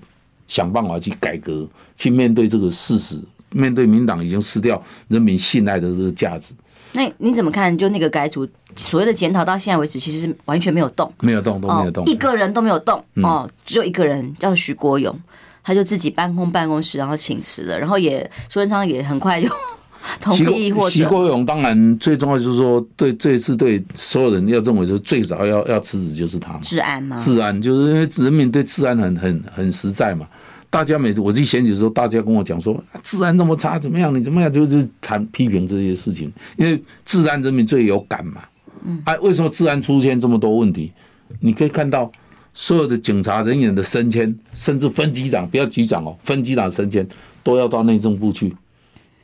[0.49, 6.53] 想办法去改革，去面对这个事实，面对民党已经失掉人民信赖的这个价值。
[6.91, 7.77] 那你怎么看？
[7.77, 13.01] 就那个改组所谓的检讨到现在为止，其实是完全没有动，没有动，都没有动，一个人都没有动。
[13.21, 15.15] 哦，只有一个人叫徐国勇，
[15.63, 19.47] 他就自己搬空办公室，然后请辞了，然后也苏贞昌也很快就
[20.21, 20.89] 同意或者。
[20.89, 30.27] 徐国勇当然最重要就是说，对这一次对所有人要认为说最早要要辞职就是他，治安嘛，治安就是因为人民对治安很很很实在嘛。
[30.71, 34.13] 大家每次我自己选举的时候，大家跟我讲说治安这么差，怎么样？
[34.13, 34.51] 你怎么样？
[34.51, 38.41] 就是谈批评这些事情，因为治安人民最有感嘛。
[38.85, 40.91] 嗯，啊，为什么治安出现这么多问题？
[41.39, 42.11] 你可以看到
[42.53, 47.07] 所有的警察人员的升迁，甚至分局长，不要局长哦，分局长升迁
[47.43, 48.55] 都要到内政部去，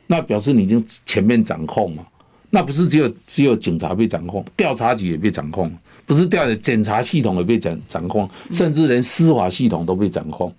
[0.06, 2.02] 那表示你已经前面掌控嘛。
[2.50, 5.70] 那不是只有只有警察被掌控，调查局也被掌控，
[6.06, 10.50] 不是调查检查系统也被掌掌控，甚至连司法系统都被掌控。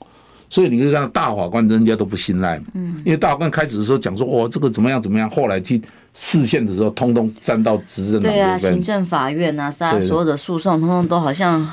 [0.50, 5.82] 所以你可以看到大法官人家都不信赖嘛，嗯，因为大法官开始的时候讲说，哦，这个怎么样怎么样，后来去
[6.14, 8.34] 释宪的时候，通通站到执政党这边。
[8.34, 11.70] 对啊，行政法院啊，大家所有的诉讼，通通都好像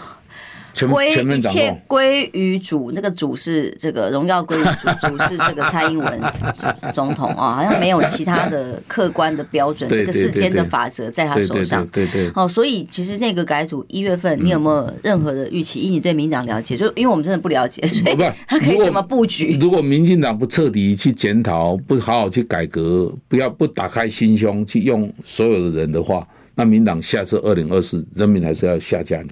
[0.75, 6.21] 前归一切，归于主，那个主是这个荣耀归于主， 主是这个蔡英文
[6.93, 11.87] 总统啊，好像没有其他的客观的标准，这个世间的法则在他手上。
[11.87, 15.81] 对对对，哦，所以其实那个改组一月份，你有没有任何的预期？
[15.81, 18.17] 以你对民党了解，就因为我们真的不了解，所以
[18.49, 19.57] 他可以怎么布局？
[19.61, 29.31] 如果民进党不彻底去检讨，不好好去改革，不要不打开心胸去用所有的人的话，那民党下次二零二四，人民还是要下架你。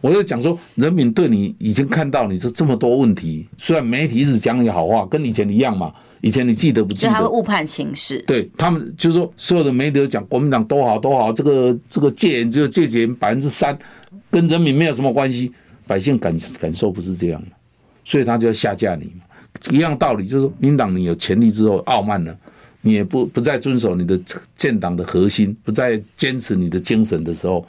[0.00, 5.92] 我就讲说，人民对你已经看到你这这么多问题，虽然媒体一直讲你好话，跟以前一样嘛。
[6.22, 7.26] 以前你记得不记所以他会？
[7.28, 8.22] 误判形势。
[8.26, 13.74] 对他们就是说，所有的媒体都讲国民党多好多好，这个这个戒严只有戒严百分之三，
[14.30, 15.50] 跟人民没有什么关系，
[15.86, 17.48] 百姓感感受不是这样嘛，
[18.04, 19.24] 所以他就要下架你嘛。
[19.70, 22.36] 一样道理，就是说，民党你有权力之后傲慢了，
[22.82, 24.20] 你也不不再遵守你的
[24.54, 27.66] 建党的核心，不再坚持你的精神的时候，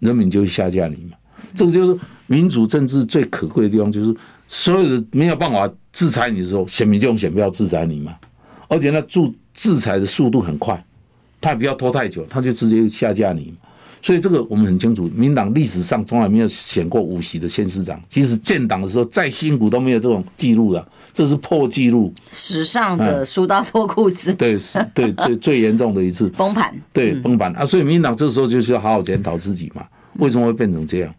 [0.00, 1.15] 人民就会下架你嘛。
[1.56, 4.14] 这个就是民主政治最可贵的地方，就是
[4.46, 8.14] 所有的没有办法制裁你的时候，选民就用选票制裁你嘛。
[8.68, 9.20] 而且那，制
[9.54, 10.84] 制裁的速度很快，
[11.40, 13.54] 他也不要拖太久，他就直接下架你。
[14.02, 22.12] 所以这个我们很清楚，民党历史上从来没有选过五席的县市长，即使建党的时候再辛苦都没有这种记录了，这是破纪录。
[22.30, 26.72] 史上的输到脱裤子，对，是，对，最最严重的一次 崩盘。
[26.92, 27.66] 对崩盘啊！
[27.66, 29.84] 所以民党这时候就是要好好检讨自己嘛，
[30.18, 31.12] 为什么会变成这样？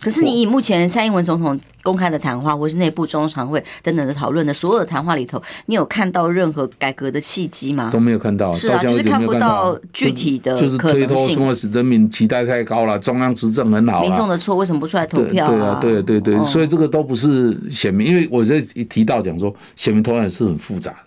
[0.00, 7.90] 可是你以目前蔡英文总统公开的谈话，或是内部中常会等等的讨论的所有的谈话里头，你有看到任何改革的契机吗？
[7.90, 11.36] 都没有看到，是啊，就是看不到到具体的就是推脱性。
[11.36, 14.06] 说人民期待太高了，中央执政很好了。
[14.06, 20.98] 民众的错为什么不出来投对票对啊，对对对，哦所以这个都不是选民，因为我在一提到讲说，选民投票是很复杂的，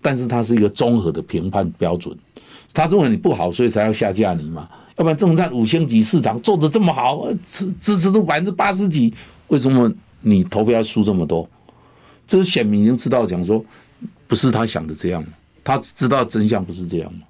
[0.00, 2.16] 但是它是一个综合的评判标准。
[2.72, 4.68] 他认为你不好，所以才要下架你嘛。
[4.98, 9.14] 要不然正在五星级市场做的这么好，支支持度百分之八十几，
[9.46, 11.48] 为什么你投票输这么多？
[12.26, 13.64] 这是选民已经知道，讲说
[14.26, 15.24] 不是他想的这样，
[15.64, 17.20] 他知道真相不是这样嘛。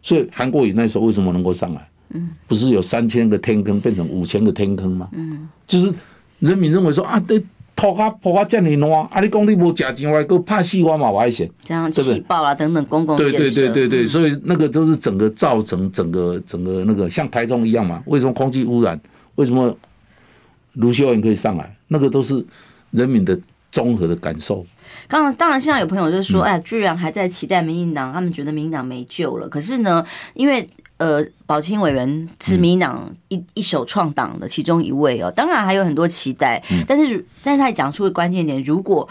[0.00, 1.88] 所以韩国瑜那时候为什么能够上来？
[2.10, 5.08] 嗯，不是有三千个天坑变成五千个天坑吗？
[5.12, 5.92] 嗯，就是
[6.38, 7.44] 人民认为说啊，对。
[7.78, 9.20] 土卡铺卡这么烂，啊！
[9.20, 11.08] 你讲你无食钱，我还怕死我嘛？
[11.08, 18.02] 我还选，这样气爆啦等等公共对对对对对，嗯所以那个都是整个造成整个整个那个像台中一样嘛？
[18.06, 19.00] 为什么空气污染？
[19.36, 19.72] 为什么
[20.72, 21.72] 卢秀燕可以上来？
[21.86, 22.44] 那个都是
[22.90, 23.38] 人民的
[23.70, 24.66] 综合的感受。
[25.06, 29.48] 当然，当然，现在有朋友就说，嗯哎，居然还在期待民进党，他们觉得民进党没救了。
[29.48, 39.08] 可是呢，因为呃，宝清委员是民党一一手创党的其中一位哦，当然还有很多期待，但是但是他也讲出了关键点，如果。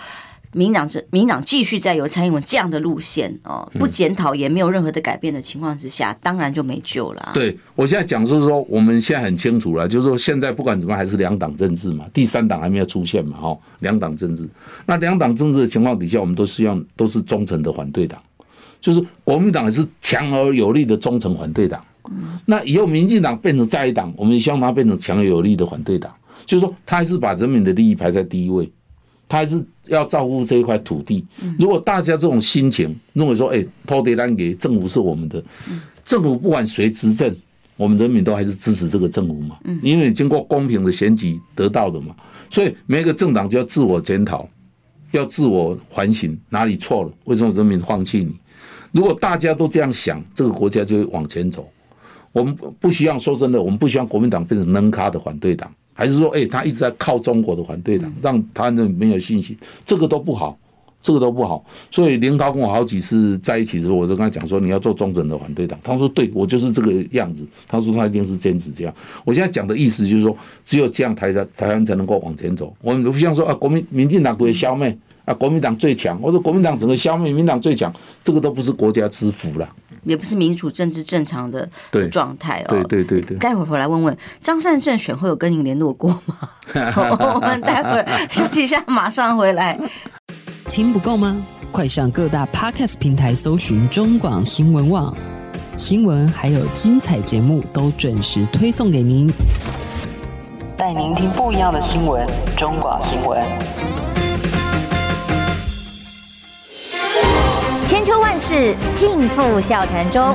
[0.54, 7.32] 民党是民党继续在由蔡英文这样的路线哦，不检讨也没有任何的改变的情况之下，当然就没救了。
[7.34, 14.47] 对，我现在讲就是说，我们现在很清楚了，就是说现在不管怎么还是两党政治嘛，第三党还没有出现嘛，哈，两党政治。
[14.86, 18.19] 那两党政治的情况底下，我们都是要都是忠诚的反对党，
[18.88, 21.84] 就是国民党也是强而有力的忠诚反对党。
[22.45, 26.10] 那以后民进党变成在野党，我们也希望它变成强而有力的反对党，
[26.45, 28.71] 就是说他还是把人民的利益排在第一位。
[29.28, 31.26] 他还是要照顾这一块土地。
[31.60, 35.43] 如果大家这种心情认为说，哎，土地让给政府是我们的，
[36.06, 37.36] 政府不管谁执政，
[37.76, 39.58] 我们人民都还是支持这个政府嘛。
[39.82, 42.15] 因为经过公平的选举得到的嘛，
[42.50, 44.47] 所以每个政党就要自我检讨，
[45.12, 48.34] 要自我反省哪里错了，为什么人民放弃你？
[48.91, 51.67] 如果大家都这样想，这个国家就会往前走。
[52.32, 55.71] 我们不希望说真的，我们不希望国民党变成能咖的反对党。
[55.93, 60.56] 还是说，哎，他一直在靠中国的反对党，让他人没有信心，这个都不好，
[61.02, 61.65] 这个都不好。
[61.89, 65.80] 所以林高跟我好几次在一起的时候，我就跟他讲说，你要做忠诚的反对党。
[65.84, 67.43] 他说，对，我就是这个样子。
[67.67, 68.93] 他说他一定是坚持这样。
[69.26, 72.71] 我现在讲的意思就是说，只有这样台湾台湾才能够往前走。
[72.84, 74.95] 我们不像说啊，国民民进党可以消灭
[75.28, 79.70] 啊，国民党最强，我说国民党整个消灭，民进党最强，这个都不是国家之福了。
[80.04, 81.70] 也不是民主政治正常的
[82.10, 82.70] 状态哦。
[82.70, 83.38] 对对对对。
[83.38, 86.38] 待会儿我来问问张善政选会有跟您联络过吗？
[86.74, 89.78] 我们待会儿休息一下，马上回来。
[90.70, 91.36] 听不够吗？
[91.74, 95.13] 快上各大 Podcast 平台搜寻中广新闻网
[95.76, 99.30] 新闻，还有精彩节目都准时推送给您，
[100.78, 102.26] 带您听不一样的新闻。
[102.56, 104.27] 中广新闻。
[108.08, 110.34] 秋万事尽付笑谈中。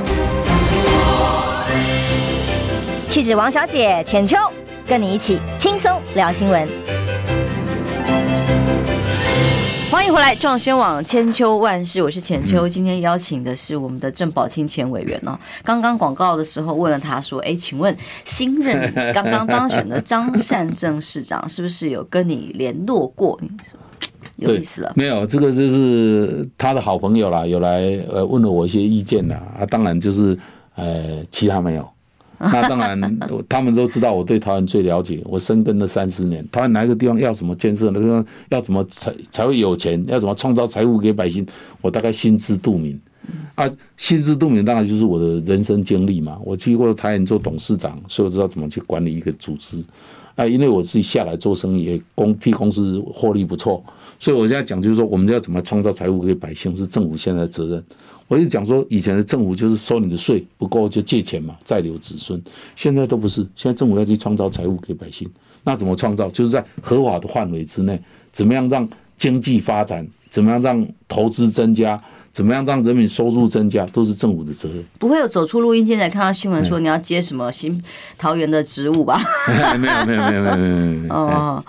[3.09, 4.37] 气质王小姐浅秋，
[4.87, 6.69] 跟你一起轻松聊新闻。
[9.89, 12.69] 欢迎回来，撞宣网千秋万世，我是浅秋。
[12.69, 15.35] 今天邀请的是我们的郑宝清前委员哦。
[15.63, 23.79] 刚刚广告的时候问了他说：“哎，请问新任刚刚当选的张善政市长是不是有跟你联络过？”你说
[24.43, 29.35] 有意思了，没有，这个就是他的好朋友啦，有来呃问了我一些意见啦。
[29.59, 30.37] 啊，当然就是
[30.75, 31.87] 呃其他没有。
[32.45, 35.21] 那当然，他们都知道我对台湾最了解。
[35.23, 41.47] 我深耕了三十年，台湾哪一个地方要什么建设，那个要怎么才才会有钱，要怎么创造财富给百姓，
[41.79, 42.99] 我大概心知肚明。
[43.55, 46.37] 啊，心知肚明当然就是我的人生经历嘛。
[46.43, 49.81] 我去过台湾做董事长，所以我知道怎么去管理一个组织。
[50.35, 53.81] 啊，因为我自己下来做生意，也公替公司获利不错，
[54.23, 57.83] 所以我现在讲就是说，我们要怎么创造财富给百姓，是政府现在的责任。
[58.29, 62.41] 我就讲说，以前的政府就是收你的税不够就借钱嘛，再留子孙。
[62.73, 65.29] 现在都不是，现在政府要去创造财富给百姓。
[65.65, 66.29] 那怎么创造？
[66.29, 68.01] 就是在合法的范围之内，
[68.31, 70.07] 怎么样让经济发展？
[70.29, 72.01] 怎么样让投资增加？
[72.33, 73.85] 怎么样让人民收入增加？
[73.93, 74.83] 都是政府的责任。
[74.97, 77.79] 不会有走出录音间才看到新闻说你要接什么新
[78.17, 79.21] 桃园的职务吧？
[79.77, 81.13] 没有没有没有没有没有。
[81.13, 81.63] 哦，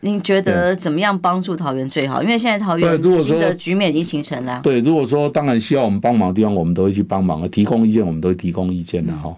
[0.00, 2.20] 您觉得怎么样帮助桃园最好？
[2.24, 4.58] 因为现在桃园新的局面已经形成了。
[4.64, 9.32] 对，如果说当然需要我们帮忙的地方，我们都会去帮忙，提供意见我们都会提供意见的哈。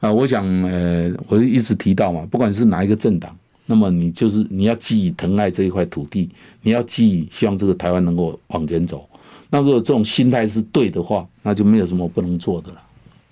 [0.00, 6.28] 啊，我想呃，我一直提到嘛，不管是哪一个政党，那么你就是你要寄予疼爱这一块土地，
[6.60, 9.08] 你要寄予希望这个台湾能够往前走。
[9.50, 12.82] 那如果这种心态是对的话，那就没有什么不能做的了。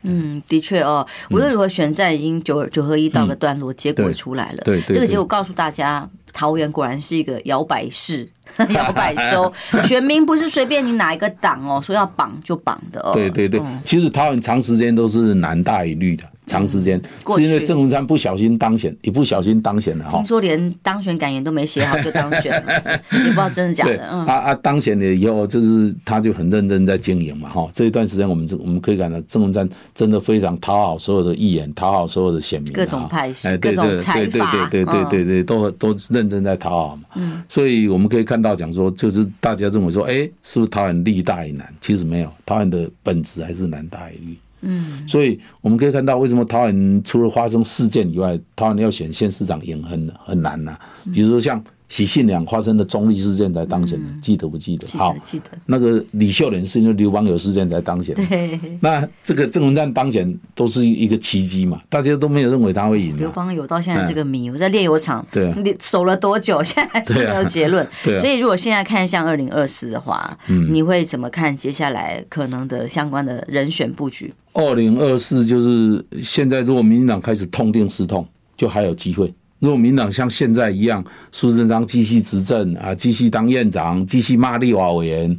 [0.03, 4.63] 嗯，的确哦，无论如何，选战已经九九合一到个段落，结果出来了。
[4.65, 8.29] 对，这个结果告诉大家，桃园果然是一个摇摆市、
[8.69, 9.51] 摇摆州，
[9.89, 13.15] 选民不是随便你哪一个党哦，说要绑就绑的哦。
[13.15, 16.25] 对对对，其实桃园长时间都是蓝大于绿的。
[16.47, 17.01] 长时间
[17.35, 20.13] 是因为郑文山不小心当选，一不小心当选了哈。
[20.19, 22.81] 听说连当选感言都没写好就当选了，
[23.11, 23.97] 也不知道真的假的。
[24.09, 27.69] 嗯啊啊，当选了以后，就是他就很认真在经营嘛哈。
[27.73, 37.05] 这一段时间，我们我们可以感到郑文山真的非常讨好所有的议员，讨好所有的选民，各种派系，各种采访，对对对对对对，都都认真在讨好嘛。
[37.15, 41.73] 嗯，所以我们可以看到讲说，就是大家认为说，哎，是不是讨很利大于难？
[41.81, 44.39] 其实没有，讨很的本质还是难大于利。
[44.63, 50.81] 嗯，所以我们可以看到，为什么桃园除了发生事件以外，桃园要选县市长也很很难呐、啊。
[51.15, 51.63] 比如说像。
[51.89, 54.87] 喜信两发生的中立事件才当选的，记得不记得？
[54.99, 55.45] 好，记得。
[55.67, 58.27] 那个李秀莲是因为刘邦友事件才当选的。
[58.27, 58.59] 对。
[58.81, 61.81] 那这个郑文灿当选都是一个奇迹嘛？
[61.89, 63.17] 大家都没有认为他会赢。
[63.17, 66.63] 刘邦友到现在这个谜，我在炼油厂对守了多久？
[66.63, 67.87] 现在还是没有结论。
[68.03, 68.19] 对。
[68.19, 70.37] 所以如果现在看向二零二四的话，
[70.73, 74.35] 你会怎么看接下来可能的相关的人选布局？
[74.53, 78.27] 二零二四就是现在，如果民进党开始痛定思痛，
[78.57, 79.33] 就还有机会。
[79.59, 85.37] 如果民党像现在一样，苏贞昌继续执政啊，继续当院长，继续骂立法委员，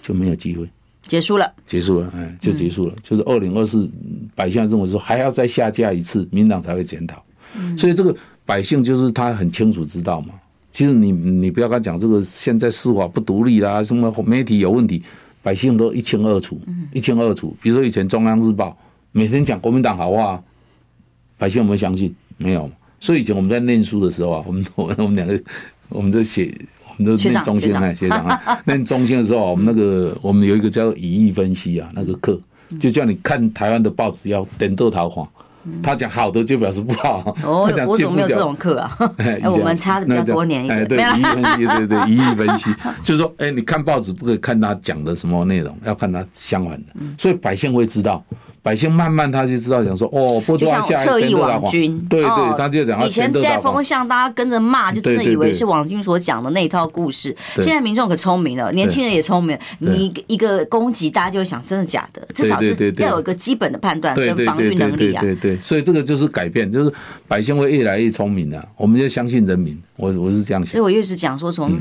[0.00, 0.68] 就没有机会，
[1.02, 2.94] 结束了，结束了，哎，就结束了。
[2.94, 3.90] 嗯、就是二零二四，
[4.36, 7.20] 百姓认为说还要再下架一次，民党才会检讨。
[7.56, 8.14] 嗯、所以这个
[8.46, 10.34] 百姓就是他很清楚知道嘛。
[10.70, 15.02] 其实你你不要跟他讲这个现在司法不独立啦，什么媒体有问题，
[15.42, 16.60] 百姓都一清二楚，
[16.92, 17.56] 一清二楚。
[17.60, 18.76] 比如说以前中央日报
[19.10, 20.40] 每天讲国民党好话，
[21.36, 22.14] 百姓有没有相信？
[22.36, 22.70] 没有。
[23.00, 25.40] 所以以前我们在念书的时候啊， 我们我我们两个，
[25.88, 26.52] 我们在写，
[26.96, 28.24] 我们都念中心啊，学长。
[28.26, 32.40] 啊， 念中心的时候，我们那个我们有一个叫语义分析啊，那个课
[32.78, 35.26] 就叫你看台湾的报纸要点豆桃花，
[35.82, 37.34] 他讲好的就表示不好。
[37.44, 38.98] 哦， 我怎么没有这种课啊？
[39.18, 40.80] 哎，我们差的比较多年一点。
[40.80, 48.22] 哎，对，语义分析，对对，语义分析，就是说，哎，你看报纸不可以看他讲的什么内容，要看他相反的，所以百姓会知道。
[48.62, 57.34] 百姓慢慢他就知道讲说哦，不做下侧翼王军，对对，他就讲以前带风向，大家跟着骂，就真的以为是王军所讲的那一套故事。
[57.56, 65.22] 现在民众可聪明了，年轻人也聪明，你一个攻击，大家就想真的假的，至少是要有一个基本的判断跟防御能力啊。
[65.22, 66.92] 对对，所以这个就是改变，就是
[67.26, 68.68] 百姓会越来越聪明了。
[68.76, 70.72] 我们就相信人民，我我是这样想。
[70.72, 71.78] 所以我一直讲说从。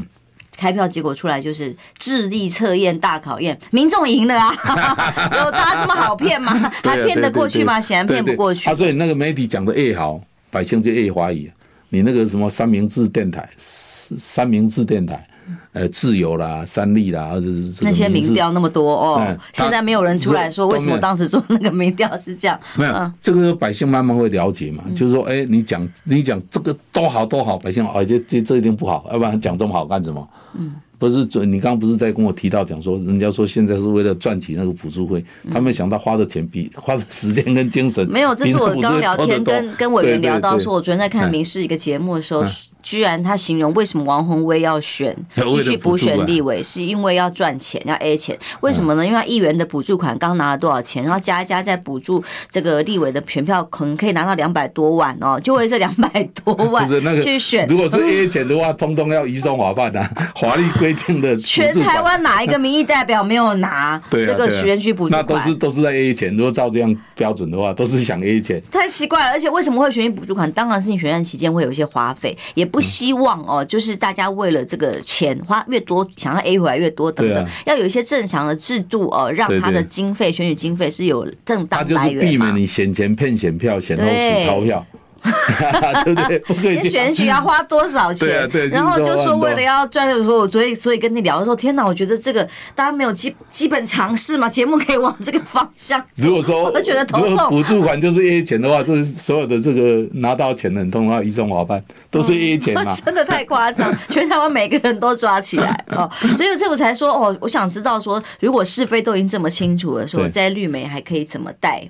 [0.58, 4.52] 开票结果出来就是智力测验大考验，民众赢了啊！
[5.46, 6.72] 有大家这么好骗吗？
[6.84, 7.80] 还骗得过去吗？
[7.80, 8.70] 显然骗不过去。
[8.70, 11.50] 啊，所以那个媒体讲的越好，百姓就越怀疑。
[11.90, 15.26] 你那个什么三明治电台，三明治电台。
[15.74, 22.60] 呃，自由啦，三立啦，或者是那些民调那么多哦，现在没有人出来说为什么当时做那个民调是这样。
[22.76, 30.28] 没有，这个百姓慢慢会了解嘛，就是说，哎，你讲你讲这个多好多好，百姓哦，这这这一定不好，要不然讲这么好干什么？
[30.58, 38.34] 嗯，不是，你刚刚不是在跟我提到讲说，人家说现在是为了赚取那个补助费，他没想到花的钱比花的时间跟精神没有。
[38.34, 42.44] 这是我刚聊天跟跟委员聊到说，我昨天在看民视一个节目的时候。
[42.90, 48.40] 居然他形容为什么王宏威要选 继续补选立委，是因为要赚钱，要 A 钱。
[48.62, 49.06] 为什么呢？
[49.06, 56.88] 因为他议员的补助款刚拿了多少钱，然后加一加再补助这个立委的选票，可能可以拿到两百多万哦，就为这两百多万
[57.20, 57.68] 去选。
[57.68, 60.10] 如果是 A 钱的话，通通要移送法办啊，
[60.40, 61.36] 法律 规定的。
[61.36, 65.26] 全台湾哪一个民意代表没有拿这个选举补助款？
[65.28, 66.34] 那都是都是在 A 钱。
[66.38, 68.62] 如果照这样标准的话，都是想 A 钱。
[68.72, 70.50] 太奇怪了，而且为什么会选举补助款？
[70.54, 84.86] 当然是你选战期间会有一些花费，也不希望哦，就是大家为了这个钱花越多，想要 A 回来越多等等，要有一些正常的制度哦，让他的经费选举经费是有正当来源，避免你选钱骗选票，选后数钞票。
[86.06, 86.40] 对不对？
[86.40, 86.90] 不可以。
[86.90, 88.28] 选举要花多少钱？
[88.28, 88.68] 对啊，对。
[88.68, 96.04] 然后就说为了要赚，就说我所以所以跟你聊的时候，天哪，我觉得这个大家没有基基本常识嘛，节目可以往这个方向。
[96.16, 97.50] 如果说，我觉得头痛。
[97.50, 102.94] 补助款就是 A 钱的话，就是所有的这个拿到钱的人，通通要移送法办，都是 A 钱嘛。
[103.06, 106.10] 真的太夸张， 全台湾每个人都抓起来哦。
[106.38, 111.88] 所以这我才说哦，我想知道说，如果是非都已经这么清楚了，说在绿媒还可以怎么带？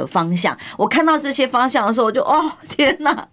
[0.00, 3.28] 的方向，我看到这些方向的时候，我就哦 天哪，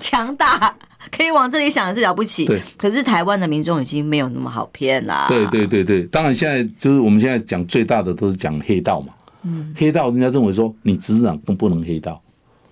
[0.00, 0.74] 强大，
[1.10, 2.46] 可以往这里想的是了不起。
[2.46, 5.26] 对，可是台湾的民众已经没有那么好骗啦。
[5.28, 9.12] 对对对对，当然现在就是我们现在讲最大的都是讲黑道嘛。
[9.42, 12.20] 嗯，黑道人家认为说你执政党更不能黑道。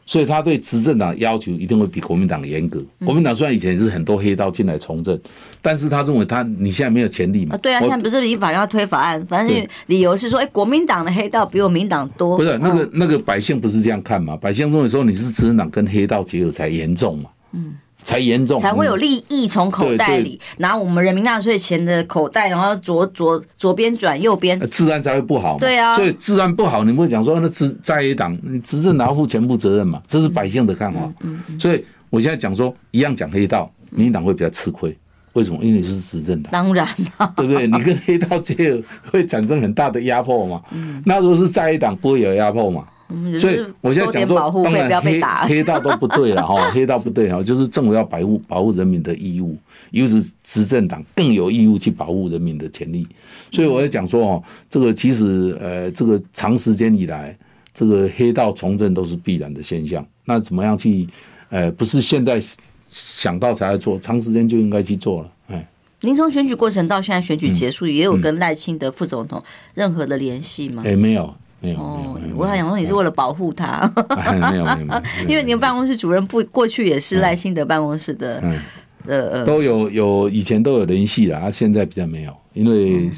[0.07, 2.81] 所以他对执政党要求一定会比国民党严格。
[3.05, 5.21] 国民党虽然以前也是很多黑道进来从政，
[5.61, 7.57] 但是他认为他你现在没有潜力嘛？
[7.57, 12.37] 对啊，现在不是立法院要推法案，反正理由是说，哎，国民党的黑道比我民党多。
[12.37, 14.37] 不是那个那个百姓不是这样看嘛？
[14.37, 17.31] 百姓认为说你是执政党跟黑道结合才严重嘛？
[17.53, 17.75] 嗯。
[18.07, 25.59] 才严重，才会有利益从口袋里拿我们人民纳税钱的口袋，然后左左左边转右边，治安才会不好。
[25.59, 30.01] 对啊，所以治安不好，你们会讲说那执在野党，你执政拿负全部责任嘛？
[30.07, 31.01] 这是百姓的看法。
[31.59, 34.97] 所以我现在讲说，一样讲黑道，民进党会比较吃亏。
[35.33, 35.59] 为什么？
[35.61, 36.87] 因为你是执政党，当然
[37.19, 37.67] 了，对不对？
[37.67, 40.63] 你跟黑道结合会产生很大的压迫嘛？
[41.05, 42.85] 那如果是在野党，不会有压迫嘛？
[43.39, 49.57] 所以我现在讲说，当然黑黑道都不对了哈， 黑道不对哈，就是政府要保护保护人民的义务，
[49.93, 53.07] 尤其是执政党更有义务去保护人民的权利。
[53.53, 57.37] 所以我要讲说哦，这个其实呃，这个长时间以来，
[57.73, 60.05] 这个黑道从政都是必然的现象。
[60.25, 61.07] 那怎么样去
[61.51, 62.41] 呃，不是现在
[62.89, 65.33] 想到才来做，长时间就应该去做了。
[65.47, 65.69] 哎，
[66.01, 69.41] 您从选举过程到现在选举结束，也有跟赖清德副总统
[69.75, 70.83] 任何的联系吗？
[70.85, 71.33] 哎，没有。
[71.61, 73.91] 没有，哦，我还想说你是为了保护他，
[74.51, 78.43] 没有没有， 因为你们办公室主任不过去也是赖清德办公室的，
[79.07, 83.11] 呃都有有以前都有联系了，啊，现在比较没有，因为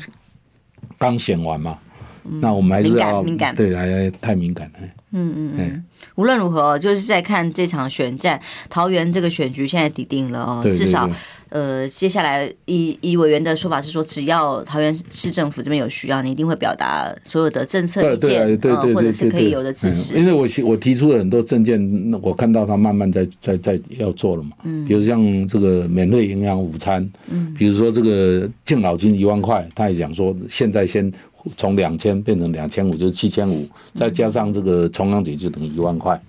[0.97, 1.79] 刚选完嘛，
[2.23, 4.79] 那我们还是要敏感，对，还太敏感了。
[5.13, 5.85] 嗯嗯嗯，
[6.17, 11.09] 无论如何，就是在看这场选战，桃园这个选局现在底定了哦，至少。
[11.51, 20.13] 呃，接下来以以委员的说法是说，只要桃园市政府这边有需要，你一定会表达所有的政策意见，对对对对，或者是可以有的支持。
[20.13, 21.81] 因为我我提出了很多政见，
[22.21, 24.51] 我看到他慢慢在在在要做了嘛。
[24.65, 24.85] 嗯。
[24.85, 31.11] 比如像这个免费营养午餐，嗯，比如说这个敬老金一万块，他也讲说现在先
[31.57, 36.21] 从两千变成两千五，就是七千五，再加上这个重阳节就等于一万块。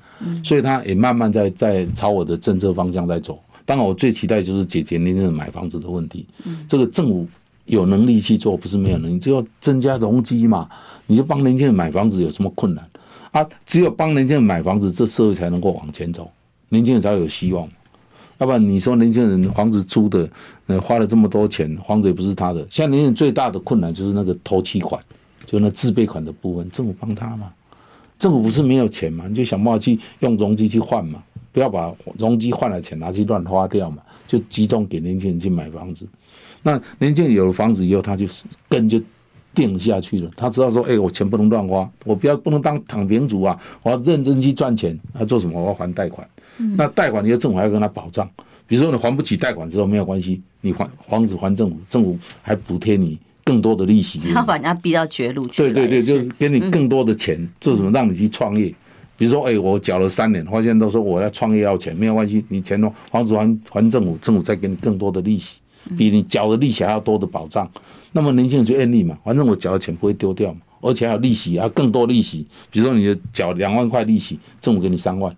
[0.44, 3.40] 所以他也慢慢在在朝我的政策方向在走。
[3.66, 6.26] 当然，我最期待就是解决年轻人买房子的问题。
[6.68, 7.26] 这个政府
[7.66, 10.68] 有能力去做，不是没有能力，只要增加容积嘛，
[11.08, 12.86] 你就帮年轻人买房子有什么困难
[13.32, 13.48] 啊？
[13.66, 16.30] 只有帮年轻人买房子，这社会才能够往前走，
[16.68, 17.70] 年轻人才有希望。
[18.40, 20.28] 要不然你说年轻人房子租的，
[20.66, 22.66] 呃，花了这么多钱，房子也不是他的。
[22.72, 25.00] 现在年轻人最大的困难就是那个头期款，
[25.46, 27.52] 就那自备款的部分，政府帮他嘛？
[28.18, 29.28] 政府不是没有钱嘛？
[29.28, 31.24] 你就想办法去用容积去换嘛。
[31.52, 36.08] 不要把容积换来钱拿去乱花掉嘛，就集中给年轻人去买房子。
[36.62, 38.28] 那年轻人有了房子以后，他就
[38.70, 39.02] 根就
[39.56, 40.30] 定下去了。
[40.38, 44.98] 他知道说，哎，我钱不能乱花，我不要不能当躺平族啊，我要认真去赚钱。
[45.12, 45.60] 他做什么？
[45.60, 46.26] 我要还贷款。
[46.76, 48.30] 那贷款你要政府还要跟他保障，
[48.68, 54.20] 比如说你还不起贷款之后没有关系，你还房子还政府，政府还补贴你更多的利息。
[54.34, 55.58] 他把人家逼到绝路去。
[55.58, 57.90] 对对对，就是给你更多的钱，做什么？
[57.92, 58.74] 让你去创业。
[59.18, 65.58] 比如说，哎，我缴了三年，发现都说我要创业要钱，没有关系，你钱呢，房子还还政府，政府再给你更多的利息，
[65.98, 67.70] 比你缴的利息还要多的保障。
[68.14, 72.48] 那么年轻人就愿意嘛，反正我缴的钱不会丢掉嘛，而且还有利息，还有更多利息。
[72.72, 75.36] 比如说，你就缴两万块利息，政府给你三万，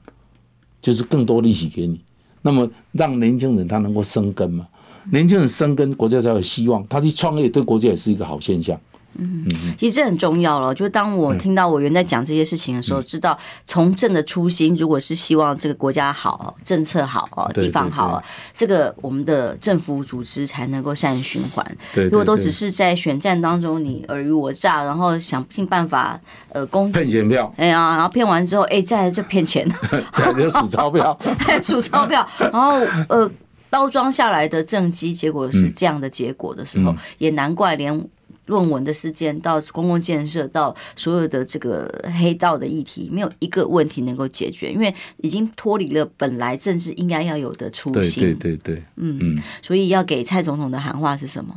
[0.82, 1.99] 就是更多利息给你。
[2.41, 4.67] 那么让年轻人他能够生根嘛，
[5.11, 6.86] 年轻人生根，国家才有希望。
[6.88, 8.79] 他去创业，对国家也是一个好现象。
[9.18, 9.45] 嗯，
[9.78, 10.74] 其实这很重要了。
[10.74, 13.38] 就当我听到委员在讲这些事情的时候，知道
[13.68, 21.78] 从政的初心，如果是希望这个国家好、政策好、地方好，这个我们的政府组织才能够善循环。
[21.93, 29.70] 对，如果都只是在选战当中你尔虞我诈，然后想尽办法呃攻骗选票，哎呀，然后骗完之后，哎，再来就骗钱，
[30.14, 31.18] 再就数钞票，
[31.62, 33.30] 数钞票，然后呃
[33.70, 38.07] 包装下来的政绩结果是这样的结果的时候，也难怪连。
[38.52, 41.89] 论文的事件到公共建设到所有的这个
[42.20, 48.22] 黑道的议题，没有一个问题能够解决，因为已经脱离了本来政治应该要有的初心。
[48.22, 51.56] 对对对对，嗯嗯，所以要给蔡总统的喊话是什么？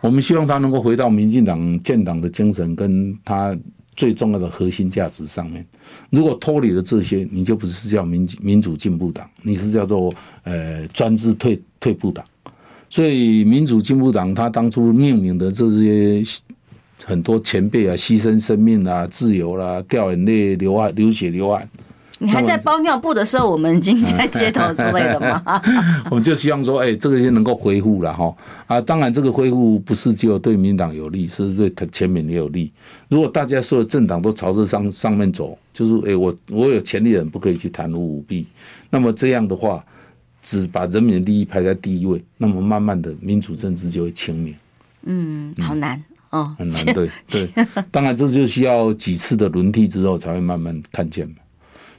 [0.00, 3.54] 我们希望他能够回到民进党建党的精神，跟他
[3.94, 5.66] 最重要的核心价值上面。
[6.08, 10.10] 如果脱离了这些，你就不是叫民民主进步党，你是叫做
[10.44, 12.24] 呃专制退退步党。
[12.90, 16.22] 所以，民主进步党他当初命名的这些
[17.04, 21.66] 很多前辈啊，牺牲生命啊，自由啦、啊，掉眼泪、流汗、流血、流汗。
[22.18, 25.40] 你还在包尿布的时候，我们已经在街头之类的吗？
[26.10, 28.34] 我们就希望说，哎，这个些能够恢复了哈
[28.66, 28.80] 啊！
[28.80, 32.72] 当然，这个恢复不是只有对民党有利，是对前面也有利。
[33.08, 38.44] 如果大家所有政党都朝着上上面走，就是哎，我我有权利的人不可以去贪污舞弊，
[38.90, 39.82] 那么这样的话。
[40.42, 44.54] 只把人民的利益排在第一位，那么慢慢的民主政治就会清明。
[45.02, 46.84] 嗯，好难哦，很难。
[46.94, 47.48] 对 对，
[47.90, 51.36] 当然这就需要几次的轮替之后才会慢慢看见嘛。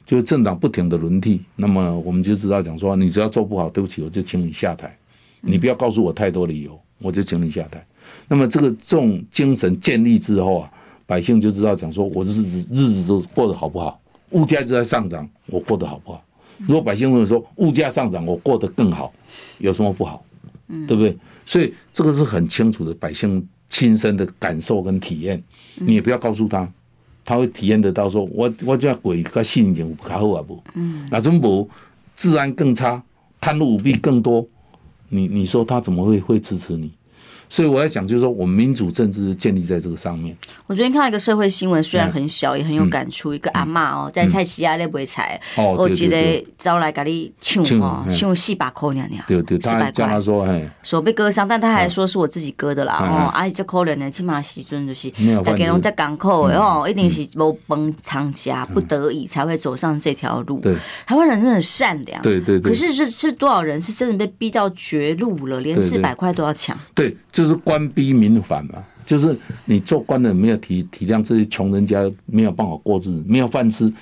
[0.04, 4.96] 就是政党不停的轮替，那么我们就知道讲说，你只要做不好，对不起，我就请你下台。
[5.40, 7.84] 你不要告诉我太多理由，我就请你下台。
[8.28, 10.70] 那么这个这种精神建立之后啊，
[11.06, 14.00] 百姓就知道讲说，我日子日子都过得好不好？
[14.30, 16.24] 物价一直在上涨，我过得好不好？
[16.66, 19.12] 如果百姓认为说物价上涨，我过得更好，
[19.58, 20.24] 有什么不好？
[20.68, 21.16] 嗯，对不对？
[21.44, 25.42] 所以这个是很清楚的，百姓亲身的感受跟体验。
[25.76, 26.70] 你也不要告诉他，
[27.24, 28.08] 他会体验得到。
[28.08, 30.62] 说我我这鬼个心情不好啊不？
[30.74, 31.68] 嗯，那中国
[32.16, 33.02] 治安更差，
[33.40, 34.46] 贪污舞弊更多，
[35.08, 36.92] 你你说他怎么会会支持你？
[37.52, 40.34] 所以我在讲，就是说，我们民主政治建立在这个上面。
[40.66, 43.34] 我昨天看到一个社会新闻，虽然很小，也很有感触。
[43.34, 45.38] 一个阿嬷哦，在菜市仔咧卖菜，
[45.76, 50.06] 我记得招来给你唱哦，唱四百块娘娘，对对，四百块。
[50.06, 50.48] 他说，
[50.82, 52.94] 手被割伤，但他还说是我自己割的啦。
[53.02, 55.10] 哦，阿姨这可怜的，起码时阵就是
[55.44, 60.58] 大家拢在港口哦，一定是无崩汤家，不得已才会走上这条路。
[60.60, 60.74] 对，
[61.06, 62.22] 台湾人真的善良。
[62.22, 62.58] 对对。
[62.58, 66.74] 可是是是多少人是真的被逼到绝路了，连四百块都要抢？
[66.94, 67.14] 对。
[67.30, 73.92] 就是官逼民反嘛，就是你做官的没有体体谅这些穷人家没有办法过日子，没有饭吃，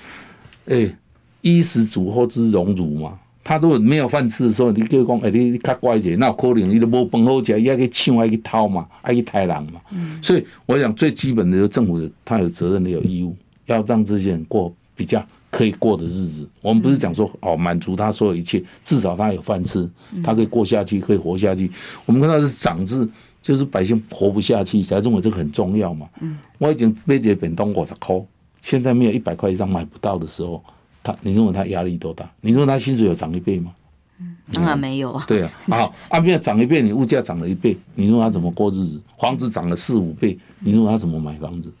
[0.65, 0.95] 哎，
[1.41, 3.17] 衣食足后之荣辱嘛。
[3.43, 9.81] 他如果没有饭吃的时候，你就讲哎，你较乖一点，那可能你都无饭好吃，要去抢，要去偷嘛，要去抬人嘛。
[10.21, 13.35] 所以我想最基本的，就政府他有责任的，有义务
[13.65, 16.47] 要让这些人过比较可以过的日子。
[16.61, 19.89] 我们不是讲说哦，满足他所有一切，至少他有饭吃，
[20.23, 21.69] 他可以过下去，可以活下去。
[22.05, 23.09] 我们看到是长治。
[23.41, 26.07] 就是百姓活不下去，才认为这个很重要嘛。
[26.21, 28.15] 嗯，我已经买一个便当五十块，
[28.61, 30.63] 现在没有一百块以上买不到的时候，
[31.01, 32.29] 他你认为他压力多大？
[32.41, 33.73] 你认为他薪水有涨一倍吗？
[34.19, 35.25] 嗯，当然没有啊。
[35.27, 39.01] 对啊，好，啊，没有涨一倍，你物价涨了一倍，你认为他怎么过日子？
[39.17, 41.73] 房子涨了四五倍，你认为他怎么买房子？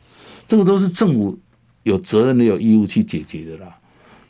[0.47, 1.37] 这个都是政府
[1.83, 3.77] 有责任的、有义务去解决的啦。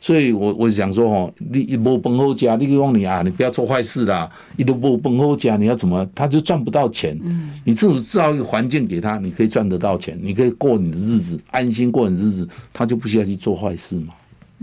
[0.02, 4.28] 所以我我想说哦，你一无饭好吃，你望你啊，你不要做坏事啦。
[4.56, 6.04] 你都无饭好吃，你要怎么？
[6.12, 7.16] 他就赚不到钱。
[7.22, 14.12] 嗯，你至少制造一个环境给他，你可以赚得到钱，你可以过你的日子，安心过你的日子，他就不需要去做坏事嘛。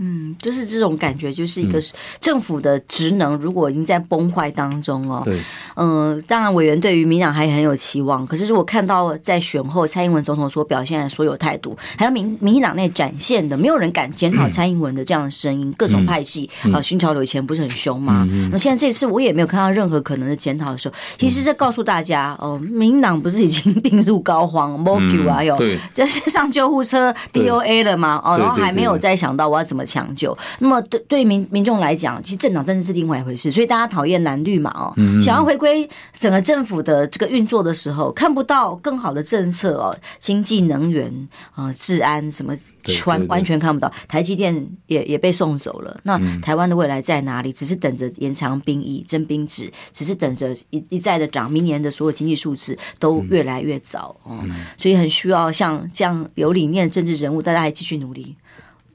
[0.02, 1.78] 嗯，就是这种感觉，就是一个
[2.20, 5.20] 政府的职能，如果已经在崩坏当中哦。
[5.26, 5.38] 对。
[5.76, 8.26] 嗯、呃，当然，委员对于民党还很有期望。
[8.26, 18.26] 可是，如果看到在选后蔡英文总统所表现的所有态度，还有民民进党内展现的，没有人敢检讨蔡英文的这样的声音，嗯、各种派系啊、呃，新潮流以前不是很凶吗？
[18.50, 20.94] 那、现在这次我也没有看到任何可能的检讨的时候。
[21.18, 25.58] 其实这告诉大家，哦、呃，民党不是已经 病入膏肓，没救啊，有
[25.92, 28.18] 这是上救护车 DOA 了吗？
[28.24, 29.84] 哦，然后还没有再想到我要怎么。
[29.90, 43.92] 抢救，那么对对民民众来讲，其实政党真的是另外一回事，所以大家讨厌蓝绿嘛，哦，想要回归整个政府的这个运作的时候，看不到更好的政策哦，经济、能源啊、治安什么，全完全看不到。
[44.06, 47.52] 台积电也也被送走了，那台湾的未来在哪里？
[47.52, 54.38] 只是等着延长兵役、征兵制，只是等着一一再的涨，明年的所有经济数字都越来越早哦，
[54.76, 58.36] 所以很需要像这样有理念的政治人物，大家还继续努力。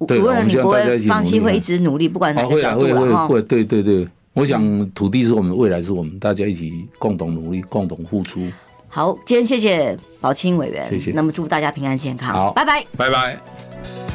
[0.07, 1.07] 对，我们希望大家一起努力。
[1.07, 2.81] 放弃会一直努力，不管哪个角度。
[2.81, 8.41] 会会会会，对对对，我想土地是我们的未来，是我们大家一起共同努力、共同付出。
[8.87, 9.97] 好，今天谢谢。
[10.21, 10.89] 宝清委员。
[10.89, 12.33] 谢谢那么祝大家平安健康。
[12.33, 12.83] 好拜拜。
[12.97, 14.14] 拜拜。